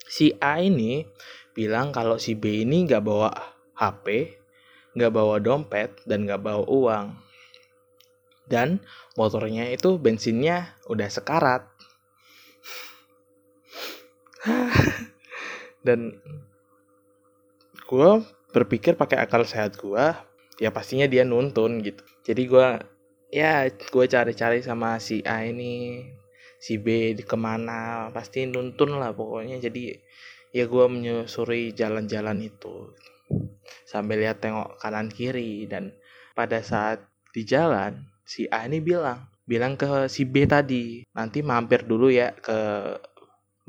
si 0.00 0.33
A 0.41 0.65
ini 0.65 1.05
bilang 1.53 1.93
kalau 1.93 2.17
si 2.17 2.33
B 2.33 2.65
ini 2.65 2.89
nggak 2.89 3.05
bawa 3.05 3.29
HP 3.77 4.41
nggak 4.91 5.12
bawa 5.15 5.39
dompet 5.39 6.03
dan 6.09 6.27
nggak 6.27 6.43
bawa 6.43 6.65
uang. 6.67 7.07
Dan 8.50 8.83
motornya 9.15 9.71
itu 9.71 9.95
bensinnya 10.03 10.75
udah 10.91 11.07
sekarat 11.07 11.70
dan 15.87 16.16
gue 17.90 18.11
berpikir 18.50 18.94
pakai 18.94 19.18
akal 19.23 19.47
sehat 19.47 19.78
gue 19.78 20.04
ya 20.61 20.68
pastinya 20.70 21.09
dia 21.09 21.25
nuntun 21.25 21.80
gitu. 21.80 22.04
Jadi 22.23 22.42
gue 22.47 22.66
ya 23.32 23.66
gue 23.70 24.04
cari-cari 24.06 24.61
sama 24.61 25.00
si 25.00 25.25
A 25.25 25.42
ini 25.49 26.04
si 26.61 26.76
B 26.76 27.16
di 27.16 27.25
ke 27.25 27.35
mana 27.40 28.12
pasti 28.12 28.44
nuntun 28.44 29.00
lah 29.00 29.16
pokoknya. 29.16 29.56
Jadi 29.59 29.97
ya 30.52 30.68
gue 30.68 30.85
menyusuri 30.87 31.73
jalan-jalan 31.73 32.38
itu 32.44 32.92
sambil 33.88 34.20
lihat 34.20 34.44
tengok 34.44 34.76
kanan 34.76 35.09
kiri. 35.09 35.64
Dan 35.64 35.97
pada 36.37 36.61
saat 36.61 37.00
di 37.32 37.49
jalan 37.49 38.04
si 38.28 38.44
A 38.52 38.68
ini 38.68 38.85
bilang 38.85 39.26
bilang 39.49 39.75
ke 39.75 40.06
si 40.06 40.28
B 40.28 40.47
tadi 40.47 41.02
nanti 41.11 41.42
mampir 41.42 41.82
dulu 41.82 42.06
ya 42.06 42.30
ke 42.37 42.59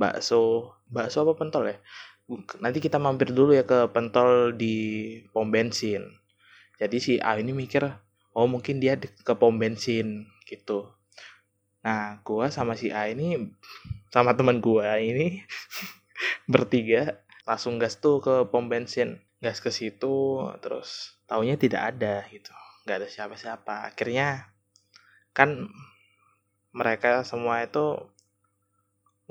bakso. 0.02 0.74
Bakso 0.90 1.22
apa 1.22 1.38
pentol 1.38 1.70
ya? 1.70 1.78
Nanti 2.58 2.82
kita 2.82 2.98
mampir 2.98 3.30
dulu 3.30 3.54
ya 3.54 3.62
ke 3.62 3.86
pentol 3.94 4.58
di 4.58 4.76
pom 5.30 5.54
bensin. 5.54 6.02
Jadi 6.82 6.98
si 6.98 7.14
A 7.22 7.38
ini 7.38 7.54
mikir 7.54 7.86
oh 8.34 8.50
mungkin 8.50 8.82
dia 8.82 8.98
ke 8.98 9.34
pom 9.38 9.62
bensin 9.62 10.26
gitu. 10.50 10.90
Nah 11.86 12.18
gua 12.26 12.50
sama 12.50 12.74
si 12.74 12.90
A 12.90 13.06
ini 13.14 13.38
sama 14.10 14.34
teman 14.34 14.58
gua 14.58 14.98
ini 14.98 15.46
bertiga 16.52 17.22
langsung 17.46 17.78
gas 17.78 18.02
tuh 18.02 18.18
ke 18.18 18.50
pom 18.50 18.66
bensin. 18.66 19.22
Gas 19.38 19.62
ke 19.62 19.70
situ 19.70 20.42
terus 20.66 21.22
taunya 21.30 21.54
tidak 21.54 21.94
ada 21.94 22.26
gitu. 22.34 22.50
Nggak 22.90 22.98
ada 23.06 23.08
siapa-siapa. 23.10 23.76
Akhirnya 23.94 24.50
kan 25.38 25.70
mereka 26.72 27.28
semua 27.28 27.64
itu 27.64 28.00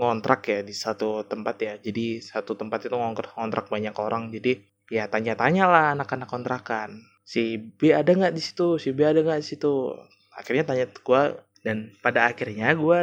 ngontrak 0.01 0.41
ya 0.49 0.61
di 0.65 0.73
satu 0.73 1.29
tempat 1.29 1.57
ya. 1.61 1.75
Jadi 1.77 2.25
satu 2.25 2.57
tempat 2.57 2.89
itu 2.89 2.97
ngontrak 2.97 3.37
ngontrak 3.37 3.69
banyak 3.69 3.93
orang. 4.01 4.33
Jadi 4.33 4.57
ya 4.89 5.07
tanya-tanya 5.13 5.69
lah 5.69 5.87
anak-anak 5.93 6.29
kontrakan. 6.33 7.05
Si 7.23 7.61
B 7.61 7.93
ada 7.93 8.09
nggak 8.11 8.33
di 8.33 8.43
situ? 8.43 8.81
Si 8.81 8.97
B 8.97 9.05
ada 9.05 9.21
nggak 9.21 9.45
di 9.45 9.47
situ? 9.47 9.93
Akhirnya 10.33 10.65
tanya 10.65 10.89
gue 10.89 11.23
dan 11.61 11.93
pada 12.01 12.33
akhirnya 12.33 12.73
gue 12.73 12.99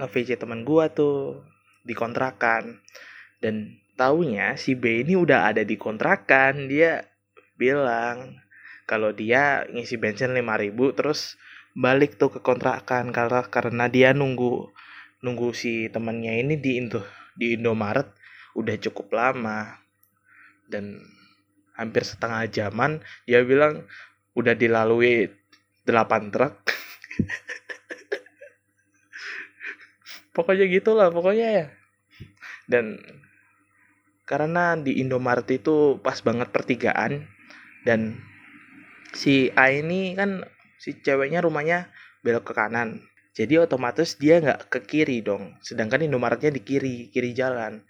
nge 0.00 0.08
VC 0.10 0.40
teman 0.40 0.64
gue 0.64 0.84
tuh 0.96 1.44
di 1.84 1.92
kontrakan. 1.92 2.80
Dan 3.38 3.76
taunya 4.00 4.56
si 4.56 4.72
B 4.74 5.04
ini 5.04 5.14
udah 5.14 5.52
ada 5.52 5.60
di 5.60 5.76
kontrakan. 5.76 6.66
Dia 6.72 7.04
bilang 7.60 8.40
kalau 8.88 9.12
dia 9.12 9.68
ngisi 9.68 10.00
bensin 10.00 10.32
5000 10.32 10.98
terus 10.98 11.36
balik 11.74 12.16
tuh 12.18 12.30
ke 12.30 12.40
kontrakan 12.40 13.10
karena 13.10 13.42
karena 13.50 13.84
dia 13.90 14.14
nunggu 14.14 14.70
nunggu 15.24 15.56
si 15.56 15.88
temannya 15.88 16.44
ini 16.44 16.60
di 16.60 16.76
Indo 16.76 17.00
di 17.32 17.56
Indomaret 17.56 18.12
udah 18.52 18.76
cukup 18.76 19.16
lama. 19.16 19.80
Dan 20.68 21.00
hampir 21.74 22.04
setengah 22.04 22.46
jaman 22.52 23.00
dia 23.24 23.40
bilang 23.42 23.88
udah 24.36 24.52
dilalui 24.52 25.32
8 25.88 26.28
truk. 26.32 26.54
Pokoknya 30.34 30.66
gitulah 30.66 31.14
pokoknya 31.14 31.48
ya. 31.62 31.66
Dan 32.66 32.98
karena 34.26 34.74
di 34.74 34.98
Indomaret 34.98 35.46
itu 35.52 36.00
pas 36.02 36.18
banget 36.24 36.50
pertigaan 36.50 37.28
dan 37.84 38.18
si 39.12 39.52
A 39.54 39.70
ini 39.70 40.16
kan 40.16 40.42
si 40.80 40.96
ceweknya 40.96 41.44
rumahnya 41.44 41.92
belok 42.24 42.50
ke 42.50 42.52
kanan 42.56 43.04
jadi 43.34 43.66
otomatis 43.66 44.14
dia 44.14 44.38
nggak 44.38 44.70
ke 44.70 44.78
kiri 44.86 45.18
dong 45.18 45.58
sedangkan 45.58 46.06
Indomaretnya 46.06 46.54
di 46.54 46.62
kiri 46.62 47.10
kiri 47.10 47.34
jalan. 47.34 47.82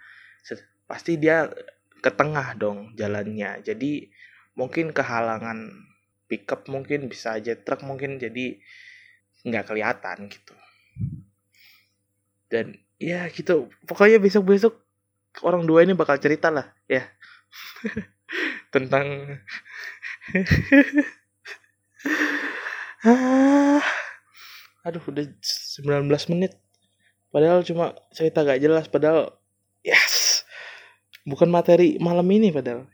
Pasti 0.88 1.20
dia 1.20 1.52
ke 2.00 2.08
tengah 2.08 2.56
dong 2.56 2.96
jalannya. 2.96 3.60
Jadi 3.60 4.08
mungkin 4.56 4.96
kehalangan 4.96 5.68
pickup 6.32 6.64
mungkin 6.72 7.12
bisa 7.12 7.36
aja 7.36 7.52
truk 7.60 7.84
mungkin 7.84 8.16
jadi 8.16 8.56
nggak 9.44 9.68
kelihatan 9.68 10.32
gitu. 10.32 10.56
Dan 12.48 12.80
ya 12.96 13.28
gitu 13.28 13.68
pokoknya 13.84 14.16
besok 14.16 14.48
besok 14.48 14.80
orang 15.44 15.68
dua 15.68 15.84
ini 15.84 15.92
bakal 15.92 16.16
cerita 16.16 16.48
lah 16.48 16.72
ya. 16.88 17.04
Tentang 18.72 19.36
ah, 23.04 23.84
aduh 24.84 25.00
udah 25.08 25.24
19 25.40 26.04
menit. 26.36 26.60
Padahal 27.32 27.64
cuma 27.64 27.96
cerita 28.12 28.44
gak 28.44 28.60
jelas 28.60 28.86
padahal 28.86 29.32
yes. 29.80 30.44
Bukan 31.24 31.48
materi 31.48 31.96
malam 31.96 32.28
ini 32.28 32.52
padahal. 32.52 32.84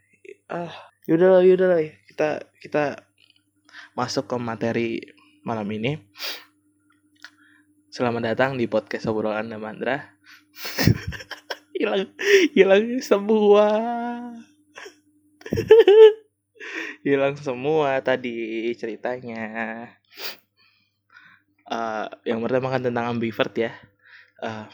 Ah 0.47 0.71
yaudah 1.11 1.29
lah 1.35 1.43
yaudah 1.43 1.67
lah. 1.67 1.83
Kita 2.07 2.47
kita 2.63 2.85
masuk 3.99 4.31
ke 4.31 4.37
materi 4.39 5.03
malam 5.43 5.67
ini. 5.75 5.99
Selamat 7.91 8.23
datang 8.23 8.55
di 8.55 8.71
podcast 8.71 9.11
obrolan 9.11 9.51
Mandra 9.59 10.15
hilang 11.75 12.07
hilang 12.55 13.03
semua. 13.03 13.67
Hilang 17.01 17.41
semua 17.41 17.97
tadi 18.05 18.69
ceritanya 18.77 19.89
uh, 21.71 22.11
yang 22.27 22.43
pertama 22.43 22.75
kan 22.75 22.83
tentang 22.83 23.07
ambivert 23.17 23.55
ya. 23.55 23.73
Uh, 24.43 24.67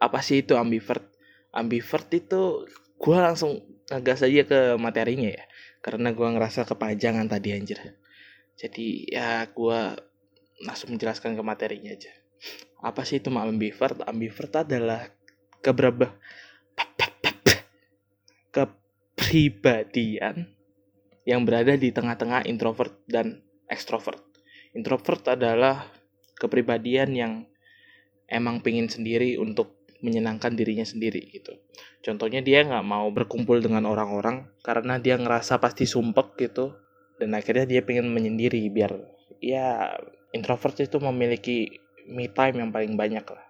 apa 0.00 0.18
sih 0.24 0.42
itu 0.42 0.58
ambivert? 0.58 1.04
Ambivert 1.52 2.08
itu 2.10 2.66
gue 2.96 3.18
langsung 3.18 3.60
ngegas 3.92 4.24
aja 4.24 4.42
ke 4.48 4.60
materinya 4.80 5.28
ya 5.28 5.44
karena 5.84 6.14
gue 6.14 6.24
ngerasa 6.24 6.64
kepanjangan 6.64 7.28
tadi 7.28 7.52
anjir. 7.52 7.78
Jadi 8.56 9.12
ya 9.12 9.44
gue 9.46 9.80
langsung 10.64 10.96
menjelaskan 10.96 11.36
ke 11.36 11.42
materinya 11.44 11.92
aja. 11.92 12.12
Apa 12.82 13.06
sih 13.06 13.22
itu 13.22 13.30
ambivert? 13.30 14.02
Ambivert 14.06 14.54
adalah 14.54 15.06
keberapa 15.62 16.10
kepribadian 18.50 20.50
yang 21.22 21.46
berada 21.46 21.78
di 21.78 21.94
tengah-tengah 21.94 22.50
introvert 22.50 22.98
dan 23.06 23.38
extrovert. 23.70 24.18
Introvert 24.74 25.38
adalah 25.38 25.86
kepribadian 26.42 27.14
yang 27.14 27.32
emang 28.26 28.58
pingin 28.66 28.90
sendiri 28.90 29.38
untuk 29.38 29.78
menyenangkan 30.02 30.58
dirinya 30.58 30.82
sendiri 30.82 31.22
gitu. 31.30 31.54
Contohnya 32.02 32.42
dia 32.42 32.66
nggak 32.66 32.82
mau 32.82 33.06
berkumpul 33.14 33.62
dengan 33.62 33.86
orang-orang 33.86 34.50
karena 34.66 34.98
dia 34.98 35.14
ngerasa 35.14 35.62
pasti 35.62 35.86
sumpek 35.86 36.34
gitu 36.42 36.74
dan 37.22 37.38
akhirnya 37.38 37.70
dia 37.70 37.80
pengen 37.86 38.10
menyendiri 38.10 38.66
biar 38.66 38.98
ya 39.38 39.94
introvert 40.34 40.74
itu 40.82 40.98
memiliki 40.98 41.78
me 42.10 42.26
time 42.26 42.66
yang 42.66 42.70
paling 42.74 42.98
banyak 42.98 43.22
lah. 43.22 43.46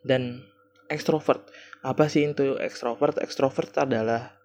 Dan 0.00 0.48
ekstrovert. 0.88 1.52
Apa 1.84 2.08
sih 2.08 2.24
itu 2.24 2.56
ekstrovert? 2.56 3.20
Ekstrovert 3.20 3.76
adalah 3.76 4.41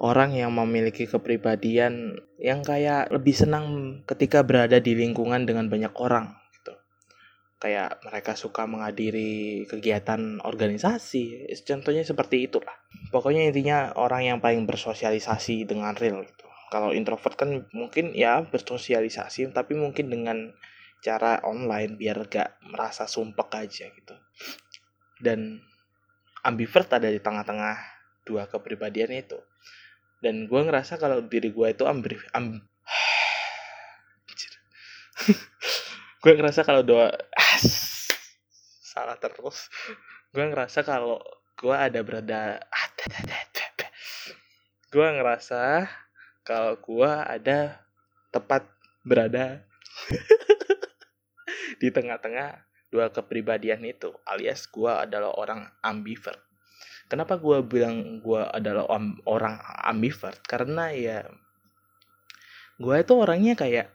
orang 0.00 0.32
yang 0.32 0.56
memiliki 0.56 1.04
kepribadian 1.04 2.16
yang 2.40 2.64
kayak 2.64 3.12
lebih 3.12 3.36
senang 3.36 4.00
ketika 4.08 4.40
berada 4.40 4.80
di 4.80 4.96
lingkungan 4.96 5.44
dengan 5.44 5.68
banyak 5.68 5.92
orang 6.00 6.40
gitu. 6.56 6.72
Kayak 7.60 8.00
mereka 8.08 8.32
suka 8.32 8.64
menghadiri 8.64 9.68
kegiatan 9.68 10.40
organisasi, 10.40 11.52
contohnya 11.68 12.00
seperti 12.00 12.48
itulah. 12.48 12.72
Pokoknya 13.12 13.44
intinya 13.52 13.92
orang 14.00 14.24
yang 14.24 14.38
paling 14.40 14.64
bersosialisasi 14.64 15.68
dengan 15.68 15.92
real 15.92 16.24
gitu. 16.24 16.48
Kalau 16.72 16.96
introvert 16.96 17.36
kan 17.36 17.68
mungkin 17.76 18.16
ya 18.16 18.40
bersosialisasi 18.48 19.52
tapi 19.52 19.76
mungkin 19.76 20.08
dengan 20.08 20.56
cara 21.04 21.44
online 21.44 22.00
biar 22.00 22.24
gak 22.24 22.64
merasa 22.72 23.04
sumpek 23.04 23.52
aja 23.52 23.84
gitu. 23.92 24.16
Dan 25.20 25.60
ambivert 26.40 26.88
ada 26.88 27.12
di 27.12 27.20
tengah-tengah 27.20 27.76
dua 28.24 28.48
kepribadian 28.48 29.12
itu 29.12 29.36
dan 30.20 30.44
gue 30.48 30.60
ngerasa 30.60 31.00
kalau 31.00 31.24
diri 31.24 31.52
gue 31.52 31.66
itu 31.72 31.84
ambri 31.88 32.16
am 32.36 32.60
gue 36.22 36.32
ngerasa 36.36 36.64
kalau 36.64 36.84
doa 36.84 37.12
salah 38.90 39.14
terus. 39.16 39.70
Gue 40.34 40.44
ngerasa 40.50 40.82
kalau 40.82 41.22
gue 41.60 41.76
ada 41.76 42.00
berada 42.02 42.58
gue 44.90 45.06
ngerasa 45.06 45.86
kalau 46.42 46.74
gue 46.74 47.06
ada 47.06 47.78
tepat 48.34 48.66
berada 49.06 49.62
di 51.80 51.94
tengah-tengah 51.94 52.66
dua 52.90 53.06
kepribadian 53.14 53.86
itu 53.86 54.10
alias 54.26 54.66
gue 54.66 54.90
adalah 54.90 55.30
orang 55.38 55.70
ambivert 55.78 56.42
kenapa 57.10 57.42
gue 57.42 57.58
bilang 57.66 58.22
gue 58.22 58.38
adalah 58.38 58.86
orang 59.26 59.58
ambivert? 59.82 60.38
Karena 60.46 60.94
ya 60.94 61.26
gue 62.78 62.94
itu 62.96 63.12
orangnya 63.18 63.58
kayak 63.58 63.90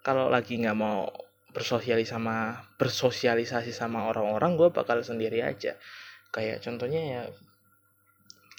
kalau 0.00 0.32
lagi 0.32 0.56
nggak 0.56 0.74
mau 0.74 1.04
bersosialisasi 1.52 2.16
sama 2.16 2.64
bersosialisasi 2.80 3.70
sama 3.76 4.08
orang-orang 4.08 4.56
gue 4.56 4.68
bakal 4.72 5.04
sendiri 5.04 5.44
aja. 5.44 5.76
Kayak 6.32 6.64
contohnya 6.64 7.02
ya 7.04 7.22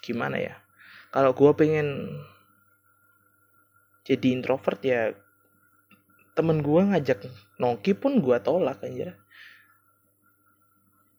gimana 0.06 0.38
ya? 0.38 0.56
Kalau 1.10 1.34
gue 1.34 1.52
pengen 1.58 2.22
jadi 4.06 4.28
introvert 4.32 4.80
ya 4.86 5.12
temen 6.38 6.62
gue 6.62 6.82
ngajak 6.94 7.26
nongki 7.58 7.98
pun 7.98 8.22
gue 8.22 8.38
tolak 8.46 8.78
aja 8.86 9.18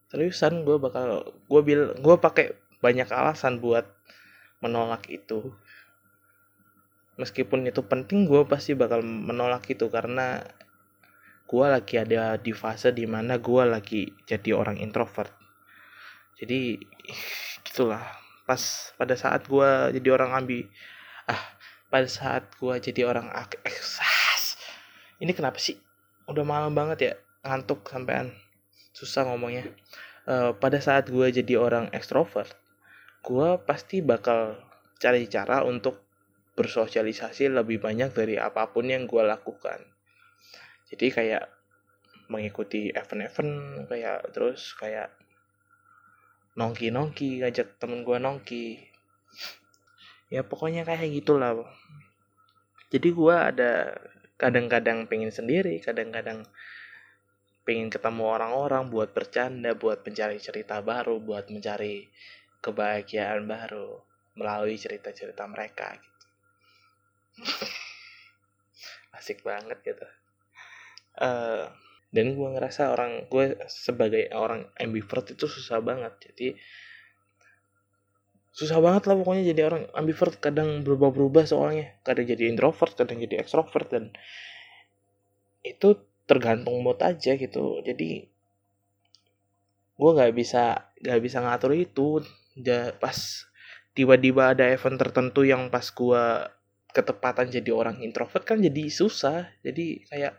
seriusan 0.08 0.64
gue 0.64 0.80
bakal 0.80 1.36
gue 1.50 1.60
bil 1.60 1.92
gue 1.98 2.16
pakai 2.16 2.56
banyak 2.78 3.08
alasan 3.10 3.58
buat 3.58 3.86
menolak 4.62 5.06
itu. 5.10 5.54
Meskipun 7.18 7.66
itu 7.66 7.82
penting 7.82 8.30
gue 8.30 8.46
pasti 8.46 8.78
bakal 8.78 9.02
menolak 9.02 9.66
itu 9.66 9.90
karena 9.90 10.46
gue 11.48 11.66
lagi 11.66 11.98
ada 11.98 12.38
di 12.38 12.54
fase 12.54 12.94
di 12.94 13.08
mana 13.08 13.42
gue 13.42 13.62
lagi 13.66 14.06
jadi 14.26 14.54
orang 14.54 14.78
introvert. 14.78 15.34
Jadi 16.38 16.78
gitulah. 17.66 18.02
Pas 18.46 18.94
pada 18.96 19.14
saat 19.18 19.44
gue 19.50 19.70
jadi 19.98 20.08
orang 20.14 20.32
ambi 20.32 20.64
ah 21.28 21.42
pada 21.92 22.08
saat 22.08 22.48
gue 22.56 22.74
jadi 22.80 23.04
orang 23.04 23.28
eksas 23.66 24.56
ini 25.18 25.34
kenapa 25.34 25.58
sih? 25.58 25.74
Udah 26.30 26.46
malam 26.46 26.78
banget 26.78 26.98
ya 27.02 27.14
ngantuk 27.42 27.90
sampean. 27.90 28.30
Susah 28.94 29.26
ngomongnya. 29.26 29.66
Uh, 30.28 30.54
pada 30.54 30.78
saat 30.78 31.10
gue 31.10 31.26
jadi 31.32 31.58
orang 31.58 31.90
ekstrovert 31.90 32.54
gue 33.28 33.48
pasti 33.68 34.00
bakal 34.00 34.56
cari 34.96 35.28
cara 35.28 35.60
untuk 35.68 36.00
bersosialisasi 36.56 37.52
lebih 37.52 37.76
banyak 37.76 38.16
dari 38.16 38.40
apa 38.40 38.72
pun 38.72 38.88
yang 38.88 39.04
gue 39.04 39.20
lakukan. 39.20 39.84
Jadi 40.88 41.12
kayak 41.12 41.44
mengikuti 42.32 42.88
event-event 42.88 43.84
kayak 43.92 44.32
terus 44.32 44.72
kayak 44.80 45.12
nongki-nongki 46.56 47.44
ngajak 47.44 47.76
temen 47.76 48.00
gue 48.00 48.16
nongki. 48.16 48.80
Ya 50.32 50.40
pokoknya 50.40 50.88
kayak 50.88 51.12
gitulah. 51.12 51.68
Jadi 52.88 53.08
gue 53.12 53.36
ada 53.36 53.92
kadang-kadang 54.40 55.04
pengen 55.04 55.28
sendiri 55.28 55.84
kadang-kadang 55.84 56.48
pengen 57.68 57.92
ketemu 57.92 58.24
orang-orang 58.24 58.88
buat 58.88 59.12
bercanda, 59.12 59.76
buat 59.76 60.00
mencari 60.00 60.40
cerita 60.40 60.80
baru, 60.80 61.20
buat 61.20 61.52
mencari 61.52 62.08
kebahagiaan 62.58 63.46
baru 63.46 64.02
melalui 64.38 64.78
cerita-cerita 64.78 65.46
mereka 65.50 65.98
gitu. 65.98 66.26
Asik 69.18 69.42
banget 69.42 69.78
gitu. 69.82 70.06
Uh, 71.18 71.66
dan 72.14 72.38
gue 72.38 72.48
ngerasa 72.56 72.94
orang 72.94 73.26
gue 73.28 73.58
sebagai 73.68 74.30
orang 74.32 74.64
ambivert 74.78 75.28
itu 75.34 75.44
susah 75.50 75.82
banget. 75.82 76.14
Jadi 76.30 76.54
susah 78.54 78.78
banget 78.82 79.06
lah 79.10 79.16
pokoknya 79.18 79.44
jadi 79.52 79.62
orang 79.68 79.84
ambivert. 79.92 80.38
Kadang 80.38 80.86
berubah-berubah 80.86 81.44
soalnya. 81.44 81.98
Kadang 82.06 82.30
jadi 82.30 82.48
introvert 82.48 82.94
kadang 82.94 83.18
jadi 83.20 83.42
extrovert 83.42 83.90
dan 83.90 84.14
itu 85.66 85.98
tergantung 86.24 86.80
mood 86.80 87.02
aja 87.02 87.34
gitu. 87.34 87.82
Jadi 87.84 88.24
gue 89.98 90.10
nggak 90.14 90.32
bisa 90.32 90.94
nggak 91.02 91.20
bisa 91.20 91.42
ngatur 91.42 91.74
itu 91.74 92.22
ja, 92.62 92.92
pas 92.96 93.46
tiba-tiba 93.98 94.54
ada 94.54 94.70
event 94.70 94.94
tertentu 94.94 95.42
yang 95.42 95.74
pas 95.74 95.82
gue 95.90 96.24
ketepatan 96.94 97.50
jadi 97.52 97.70
orang 97.74 97.98
introvert 98.02 98.46
kan 98.46 98.62
jadi 98.62 98.86
susah. 98.90 99.50
Jadi 99.62 100.06
kayak 100.08 100.38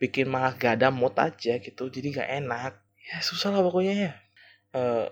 bikin 0.00 0.26
malah 0.32 0.56
gak 0.56 0.80
ada 0.80 0.88
mood 0.88 1.14
aja 1.16 1.60
gitu. 1.60 1.88
Jadi 1.92 2.16
gak 2.16 2.28
enak. 2.44 2.72
Ya 3.02 3.20
susah 3.20 3.52
lah 3.54 3.60
pokoknya 3.60 3.94
ya. 3.94 4.12
Uh, 4.72 5.08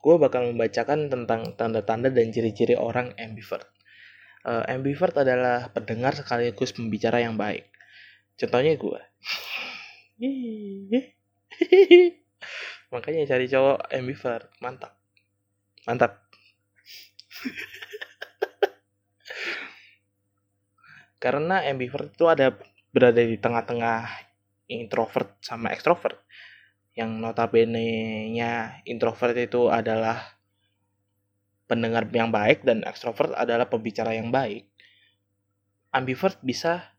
gue 0.00 0.14
bakal 0.16 0.48
membacakan 0.48 1.12
tentang 1.12 1.52
tanda-tanda 1.54 2.08
dan 2.08 2.32
ciri-ciri 2.32 2.74
orang 2.78 3.12
ambivert. 3.20 3.68
Uh, 4.46 4.62
ambivert 4.70 5.12
adalah 5.18 5.68
pendengar 5.74 6.14
sekaligus 6.14 6.72
pembicara 6.72 7.20
yang 7.20 7.36
baik. 7.36 7.66
Contohnya 8.36 8.76
gue 8.76 9.00
makanya 12.92 13.22
cari 13.28 13.46
cowok 13.52 13.92
ambivert. 13.92 14.48
Mantap 14.64 15.05
mantap 15.86 16.26
karena 21.22 21.64
ambivert 21.64 22.12
itu 22.12 22.26
ada 22.28 22.52
berada 22.92 23.22
di 23.22 23.38
tengah-tengah 23.40 24.06
introvert 24.66 25.38
sama 25.40 25.70
ekstrovert 25.70 26.18
yang 26.96 27.20
notabene-nya 27.20 28.80
introvert 28.88 29.36
itu 29.36 29.68
adalah 29.68 30.36
pendengar 31.68 32.08
yang 32.08 32.32
baik 32.32 32.64
dan 32.64 32.80
ekstrovert 32.88 33.36
adalah 33.36 33.68
pembicara 33.68 34.16
yang 34.16 34.32
baik. 34.32 34.64
Ambivert 35.92 36.40
bisa 36.40 36.96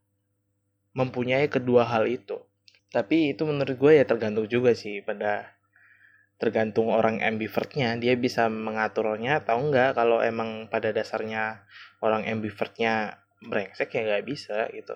mempunyai 0.94 1.50
kedua 1.50 1.90
hal 1.90 2.06
itu. 2.06 2.38
Tapi 2.94 3.34
itu 3.34 3.44
menurut 3.44 3.74
gue 3.74 3.92
ya 3.98 4.06
tergantung 4.06 4.46
juga 4.46 4.78
sih 4.78 5.02
pada 5.02 5.57
tergantung 6.38 6.94
orang 6.94 7.22
ambivertnya 7.26 7.98
dia 7.98 8.14
bisa 8.14 8.46
mengaturnya 8.50 9.42
atau 9.42 9.58
enggak. 9.58 9.98
Kalau 9.98 10.22
emang 10.22 10.70
pada 10.70 10.94
dasarnya 10.94 11.66
orang 12.02 12.30
ambivertnya 12.30 13.18
brengsek 13.42 13.94
ya 13.94 14.02
nggak 14.06 14.26
bisa 14.26 14.70
gitu. 14.74 14.94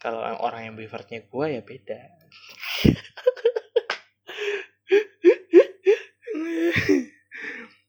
Kalau 0.00 0.20
orang 0.20 0.68
ambivertnya 0.72 1.24
gue 1.24 1.46
ya 1.48 1.62
beda. 1.64 2.00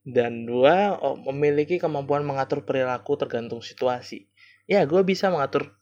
Dan 0.06 0.46
dua 0.46 0.96
memiliki 1.28 1.82
kemampuan 1.82 2.24
mengatur 2.24 2.64
perilaku 2.64 3.18
tergantung 3.20 3.60
situasi. 3.60 4.30
Ya 4.70 4.86
gue 4.88 5.02
bisa 5.04 5.28
mengatur 5.28 5.76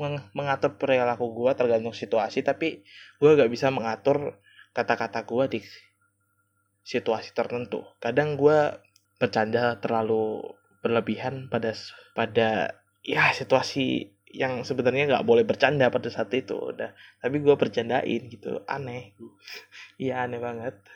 meng, 0.00 0.20
mengatur 0.32 0.76
perilaku 0.80 1.32
gue 1.32 1.52
tergantung 1.52 1.92
situasi 1.92 2.40
tapi 2.44 2.84
gue 3.20 3.30
gak 3.36 3.50
bisa 3.52 3.68
mengatur 3.68 4.40
kata-kata 4.72 5.24
gue 5.24 5.58
di 5.58 5.60
situasi 6.82 7.30
tertentu. 7.32 7.86
Kadang 8.02 8.34
gue 8.34 8.74
bercanda 9.16 9.78
terlalu 9.78 10.42
berlebihan 10.82 11.46
pada 11.46 11.72
pada 12.12 12.74
ya 13.06 13.30
situasi 13.30 14.10
yang 14.32 14.64
sebenarnya 14.66 15.12
nggak 15.12 15.28
boleh 15.28 15.46
bercanda 15.46 15.86
pada 15.92 16.10
saat 16.10 16.34
itu. 16.34 16.58
Udah 16.58 16.90
tapi 17.22 17.38
gue 17.38 17.54
bercandain 17.54 18.22
gitu. 18.28 18.66
Aneh. 18.66 19.14
Iya 20.02 20.26
aneh 20.26 20.42
banget. 20.42 20.74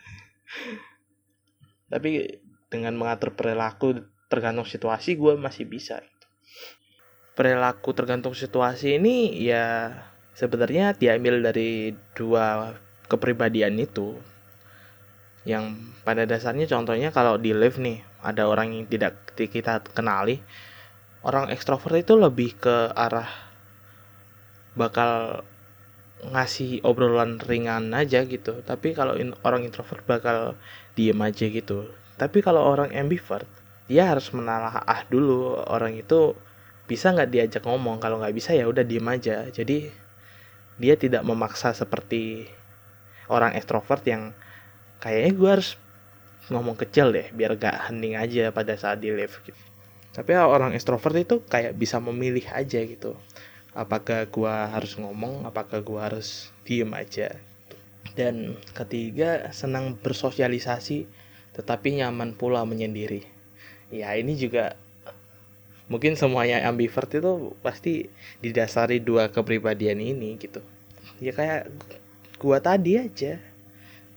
Tapi 1.93 2.43
dengan 2.67 2.99
mengatur 2.99 3.39
perilaku 3.39 4.03
tergantung 4.27 4.67
situasi 4.67 5.15
gue 5.15 5.39
masih 5.39 5.71
bisa 5.71 6.03
gitu. 6.03 6.27
perilaku 7.39 7.95
tergantung 7.95 8.35
situasi 8.35 8.99
ini 8.99 9.39
ya 9.39 9.95
sebenarnya 10.35 10.99
diambil 10.99 11.39
dari 11.39 11.95
dua 12.19 12.75
kepribadian 13.07 13.79
itu 13.79 14.19
yang 15.47 15.79
pada 16.03 16.27
dasarnya 16.27 16.67
contohnya 16.67 17.15
kalau 17.15 17.39
di 17.39 17.55
live 17.55 17.79
nih 17.79 18.03
ada 18.19 18.51
orang 18.51 18.75
yang 18.75 18.85
tidak 18.91 19.15
kita 19.39 19.79
kenali 19.95 20.43
orang 21.23 21.51
ekstrovert 21.55 22.03
itu 22.03 22.19
lebih 22.19 22.59
ke 22.59 22.91
arah 22.95 23.31
bakal 24.79 25.43
ngasih 26.23 26.81
obrolan 26.87 27.37
ringan 27.43 27.93
aja 27.93 28.25
gitu. 28.25 28.63
Tapi 28.65 28.97
kalau 28.97 29.17
in, 29.19 29.37
orang 29.43 29.67
introvert 29.67 30.05
bakal 30.07 30.55
diem 30.97 31.19
aja 31.21 31.45
gitu. 31.49 31.91
Tapi 32.17 32.41
kalau 32.41 32.65
orang 32.65 32.93
ambivert 32.95 33.49
dia 33.91 34.09
harus 34.09 34.31
menelaah 34.33 35.05
dulu. 35.11 35.61
Orang 35.67 35.97
itu 35.99 36.35
bisa 36.87 37.13
nggak 37.13 37.31
diajak 37.33 37.63
ngomong? 37.67 37.99
Kalau 37.99 38.23
nggak 38.23 38.35
bisa 38.37 38.57
ya 38.57 38.65
udah 38.69 38.85
diem 38.87 39.05
aja. 39.09 39.49
Jadi 39.51 39.91
dia 40.77 40.95
tidak 40.97 41.25
memaksa 41.25 41.73
seperti 41.73 42.49
orang 43.33 43.55
ekstrovert 43.59 44.03
yang 44.07 44.35
kayaknya 45.03 45.33
gue 45.35 45.51
harus 45.61 45.71
ngomong 46.47 46.79
kecil 46.79 47.11
deh 47.11 47.27
biar 47.35 47.59
gak 47.59 47.91
hening 47.91 48.15
aja 48.15 48.55
pada 48.55 48.79
saat 48.79 49.03
di 49.03 49.11
live 49.11 49.35
gitu. 49.43 49.59
Tapi 50.17 50.33
orang 50.33 50.73
extrovert 50.73 51.13
itu 51.21 51.45
kayak 51.45 51.77
bisa 51.77 52.01
memilih 52.01 52.47
aja 52.55 52.81
gitu. 52.81 53.19
Apakah 53.77 54.25
gua 54.33 54.73
harus 54.73 54.97
ngomong 54.97 55.45
apakah 55.45 55.85
gua 55.85 56.09
harus 56.09 56.49
diem 56.65 56.89
aja 56.97 57.37
dan 58.17 58.57
ketiga 58.73 59.53
senang 59.53 60.01
bersosialisasi 60.01 61.05
tetapi 61.53 62.01
nyaman 62.01 62.33
pula 62.33 62.65
menyendiri. 62.65 63.29
Ya 63.93 64.17
ini 64.17 64.33
juga 64.41 64.81
mungkin 65.93 66.17
semuanya 66.17 66.65
ambivert 66.65 67.13
itu 67.13 67.53
pasti 67.61 68.09
didasari 68.41 69.05
dua 69.05 69.29
kepribadian 69.29 70.01
ini 70.01 70.41
gitu. 70.41 70.65
Ya 71.21 71.37
kayak 71.37 71.69
gua 72.41 72.61
tadi 72.61 73.01
aja. 73.01 73.41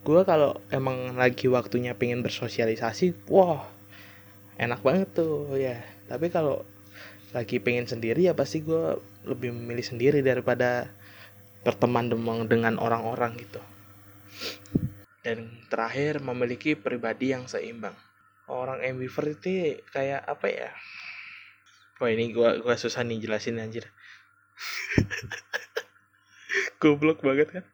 Gua 0.03 0.23
kalau 0.23 0.55
emang 0.71 1.19
lagi 1.19 1.51
waktunya 1.51 1.91
pengen 1.93 2.23
bersosialisasi 2.23 3.27
wah 3.27 3.67
enak 4.59 4.83
banget 4.83 5.07
tuh 5.15 5.55
ya. 5.55 5.79
Tapi 6.11 6.31
kalau 6.31 6.63
lagi 7.31 7.61
pengen 7.61 7.85
sendiri 7.85 8.25
ya 8.25 8.33
pasti 8.33 8.65
gue 8.65 8.97
lebih 9.29 9.53
memilih 9.53 9.85
sendiri 9.85 10.25
daripada 10.25 10.89
berteman 11.61 12.09
dengan 12.49 12.81
orang-orang 12.81 13.37
gitu. 13.37 13.61
Dan 15.21 15.61
terakhir 15.69 16.25
memiliki 16.25 16.73
pribadi 16.73 17.35
yang 17.35 17.45
seimbang. 17.45 17.93
Orang 18.49 18.81
ambivert 18.81 19.37
itu 19.39 19.77
kayak 19.93 20.25
apa 20.25 20.47
ya? 20.49 20.71
Wah 22.01 22.09
ini 22.09 22.31
gue 22.31 22.63
gua 22.63 22.79
susah 22.79 23.03
nih 23.03 23.19
jelasin 23.19 23.59
anjir 23.59 23.83
goblok 26.81 27.21
banget 27.21 27.59
kan. 27.59 27.65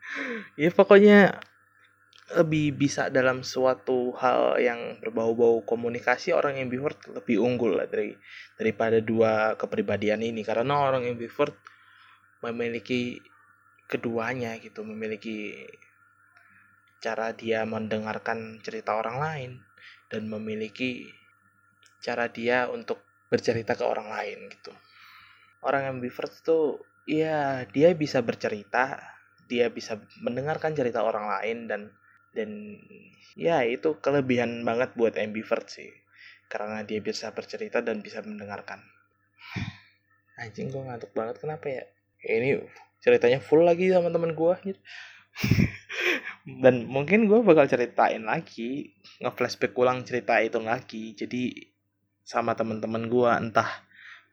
Ya 0.59 0.69
pokoknya 0.71 1.39
lebih 2.25 2.73
bisa 2.73 3.13
dalam 3.13 3.45
suatu 3.45 4.09
hal 4.17 4.57
yang 4.57 4.97
berbau-bau 4.97 5.61
komunikasi 5.61 6.33
orang 6.33 6.57
yang 6.57 6.73
ambivert 6.73 6.97
lebih 7.13 7.37
unggul 7.37 7.77
lah 7.77 7.85
dari 7.85 8.17
daripada 8.57 8.97
dua 8.97 9.53
kepribadian 9.55 10.25
ini. 10.25 10.41
Karena 10.41 10.89
orang 10.89 11.05
yang 11.05 11.17
ambivert 11.17 11.53
memiliki 12.41 13.21
keduanya 13.85 14.57
gitu 14.57 14.81
memiliki 14.81 15.53
cara 16.97 17.29
dia 17.37 17.61
mendengarkan 17.69 18.57
cerita 18.65 18.97
orang 18.97 19.17
lain 19.21 19.51
dan 20.09 20.25
memiliki 20.25 21.05
cara 22.01 22.25
dia 22.33 22.65
untuk 22.69 23.05
bercerita 23.29 23.77
ke 23.77 23.85
orang 23.85 24.09
lain 24.09 24.49
gitu. 24.49 24.73
Orang 25.61 25.97
ambivert 25.97 26.33
itu 26.33 26.81
ya 27.05 27.69
dia 27.69 27.93
bisa 27.93 28.21
bercerita 28.25 29.15
dia 29.45 29.69
bisa 29.69 30.01
mendengarkan 30.25 30.73
cerita 30.73 31.05
orang 31.05 31.29
lain 31.29 31.69
dan 31.69 31.81
dan 32.35 32.81
ya 33.39 33.63
itu 33.63 33.97
kelebihan 34.03 34.65
banget 34.67 34.91
buat 34.97 35.15
ambivert 35.15 35.71
sih. 35.71 35.89
Karena 36.51 36.83
dia 36.85 36.99
bisa 37.01 37.31
bercerita 37.31 37.81
dan 37.81 38.03
bisa 38.03 38.21
mendengarkan. 38.21 38.83
Anjing 40.37 40.69
gue 40.69 40.83
ngantuk 40.83 41.15
banget. 41.15 41.41
Kenapa 41.41 41.65
ya, 41.71 41.83
ini 42.27 42.59
ceritanya 42.99 43.39
full 43.39 43.63
lagi 43.63 43.89
sama 43.89 44.11
temen 44.11 44.35
gue 44.35 44.53
gitu. 44.67 44.81
Dan 46.61 46.85
mungkin 46.85 47.25
gue 47.25 47.41
bakal 47.41 47.65
ceritain 47.65 48.21
lagi 48.21 48.93
nge-flashback 49.23 49.73
ulang 49.73 50.05
cerita 50.05 50.37
itu 50.43 50.61
lagi. 50.61 51.17
Jadi 51.17 51.55
sama 52.21 52.53
temen-temen 52.53 53.09
gue 53.09 53.31
entah 53.31 53.69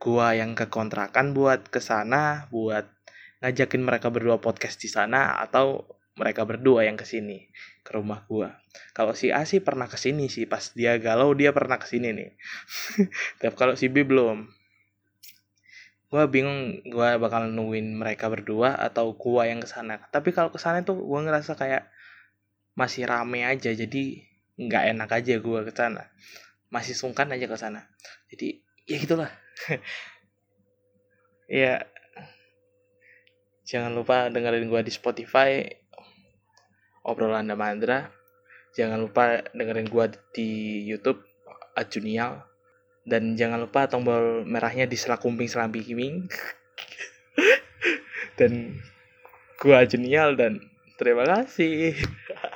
gue 0.03 0.29
yang 0.35 0.59
ke 0.59 0.67
kontrakan 0.67 1.31
buat 1.31 1.71
ke 1.71 1.79
sana 1.79 2.51
buat 2.51 2.91
ngajakin 3.39 3.83
mereka 3.87 4.11
berdua 4.11 4.43
podcast 4.43 4.83
di 4.83 4.91
sana 4.91 5.39
atau 5.39 5.87
mereka 6.19 6.45
berdua 6.45 6.85
yang 6.85 6.99
ke 6.99 7.07
sini 7.09 7.49
ke 7.83 7.91
rumah 7.97 8.23
gua. 8.29 8.61
Kalau 8.93 9.17
si 9.17 9.33
A 9.33 9.43
sih 9.49 9.65
pernah 9.65 9.89
ke 9.89 9.97
sini 9.97 10.29
sih 10.29 10.45
pas 10.45 10.71
dia 10.77 10.97
galau 11.01 11.33
dia 11.33 11.51
pernah 11.51 11.81
ke 11.81 11.89
sini 11.89 12.13
nih. 12.13 12.31
Tapi 13.41 13.55
kalau 13.57 13.75
si 13.75 13.89
B 13.89 14.07
belum. 14.07 14.47
Gua 16.13 16.29
bingung 16.29 16.85
gua 16.93 17.17
bakal 17.17 17.49
nungguin 17.49 17.97
mereka 17.97 18.29
berdua 18.29 18.77
atau 18.77 19.17
gua 19.17 19.49
yang 19.49 19.65
ke 19.65 19.69
sana. 19.69 19.99
Tapi 20.13 20.31
kalau 20.31 20.53
ke 20.53 20.61
sana 20.61 20.85
tuh 20.85 21.01
gua 21.01 21.25
ngerasa 21.25 21.57
kayak 21.57 21.89
masih 22.77 23.05
rame 23.05 23.45
aja 23.45 23.73
jadi 23.73 24.03
nggak 24.57 24.85
enak 24.97 25.11
aja 25.11 25.35
gua 25.41 25.65
ke 25.65 25.73
sana. 25.73 26.13
Masih 26.69 26.93
sungkan 26.93 27.33
aja 27.33 27.49
ke 27.49 27.57
sana. 27.57 27.89
Jadi 28.29 28.61
ya 28.85 29.01
gitulah. 29.01 29.42
ya 31.63 31.85
jangan 33.67 33.93
lupa 33.95 34.29
dengerin 34.29 34.69
gua 34.69 34.83
di 34.85 34.93
Spotify 34.93 35.65
obrolan 37.03 37.51
Mandra. 37.55 38.11
Jangan 38.73 39.05
lupa 39.05 39.45
dengerin 39.53 39.89
gua 39.91 40.09
di 40.33 40.83
YouTube 40.87 41.21
Ajunial. 41.77 42.49
dan 43.03 43.35
jangan 43.35 43.67
lupa 43.67 43.91
tombol 43.91 44.47
merahnya 44.47 44.87
di 44.87 44.95
selakumping 44.95 45.51
selambi 45.51 45.83
kiming 45.83 46.31
dan 48.39 48.79
gua 49.59 49.83
jenial 49.83 50.39
dan 50.39 50.63
terima 51.03 51.27
kasih 51.27 51.99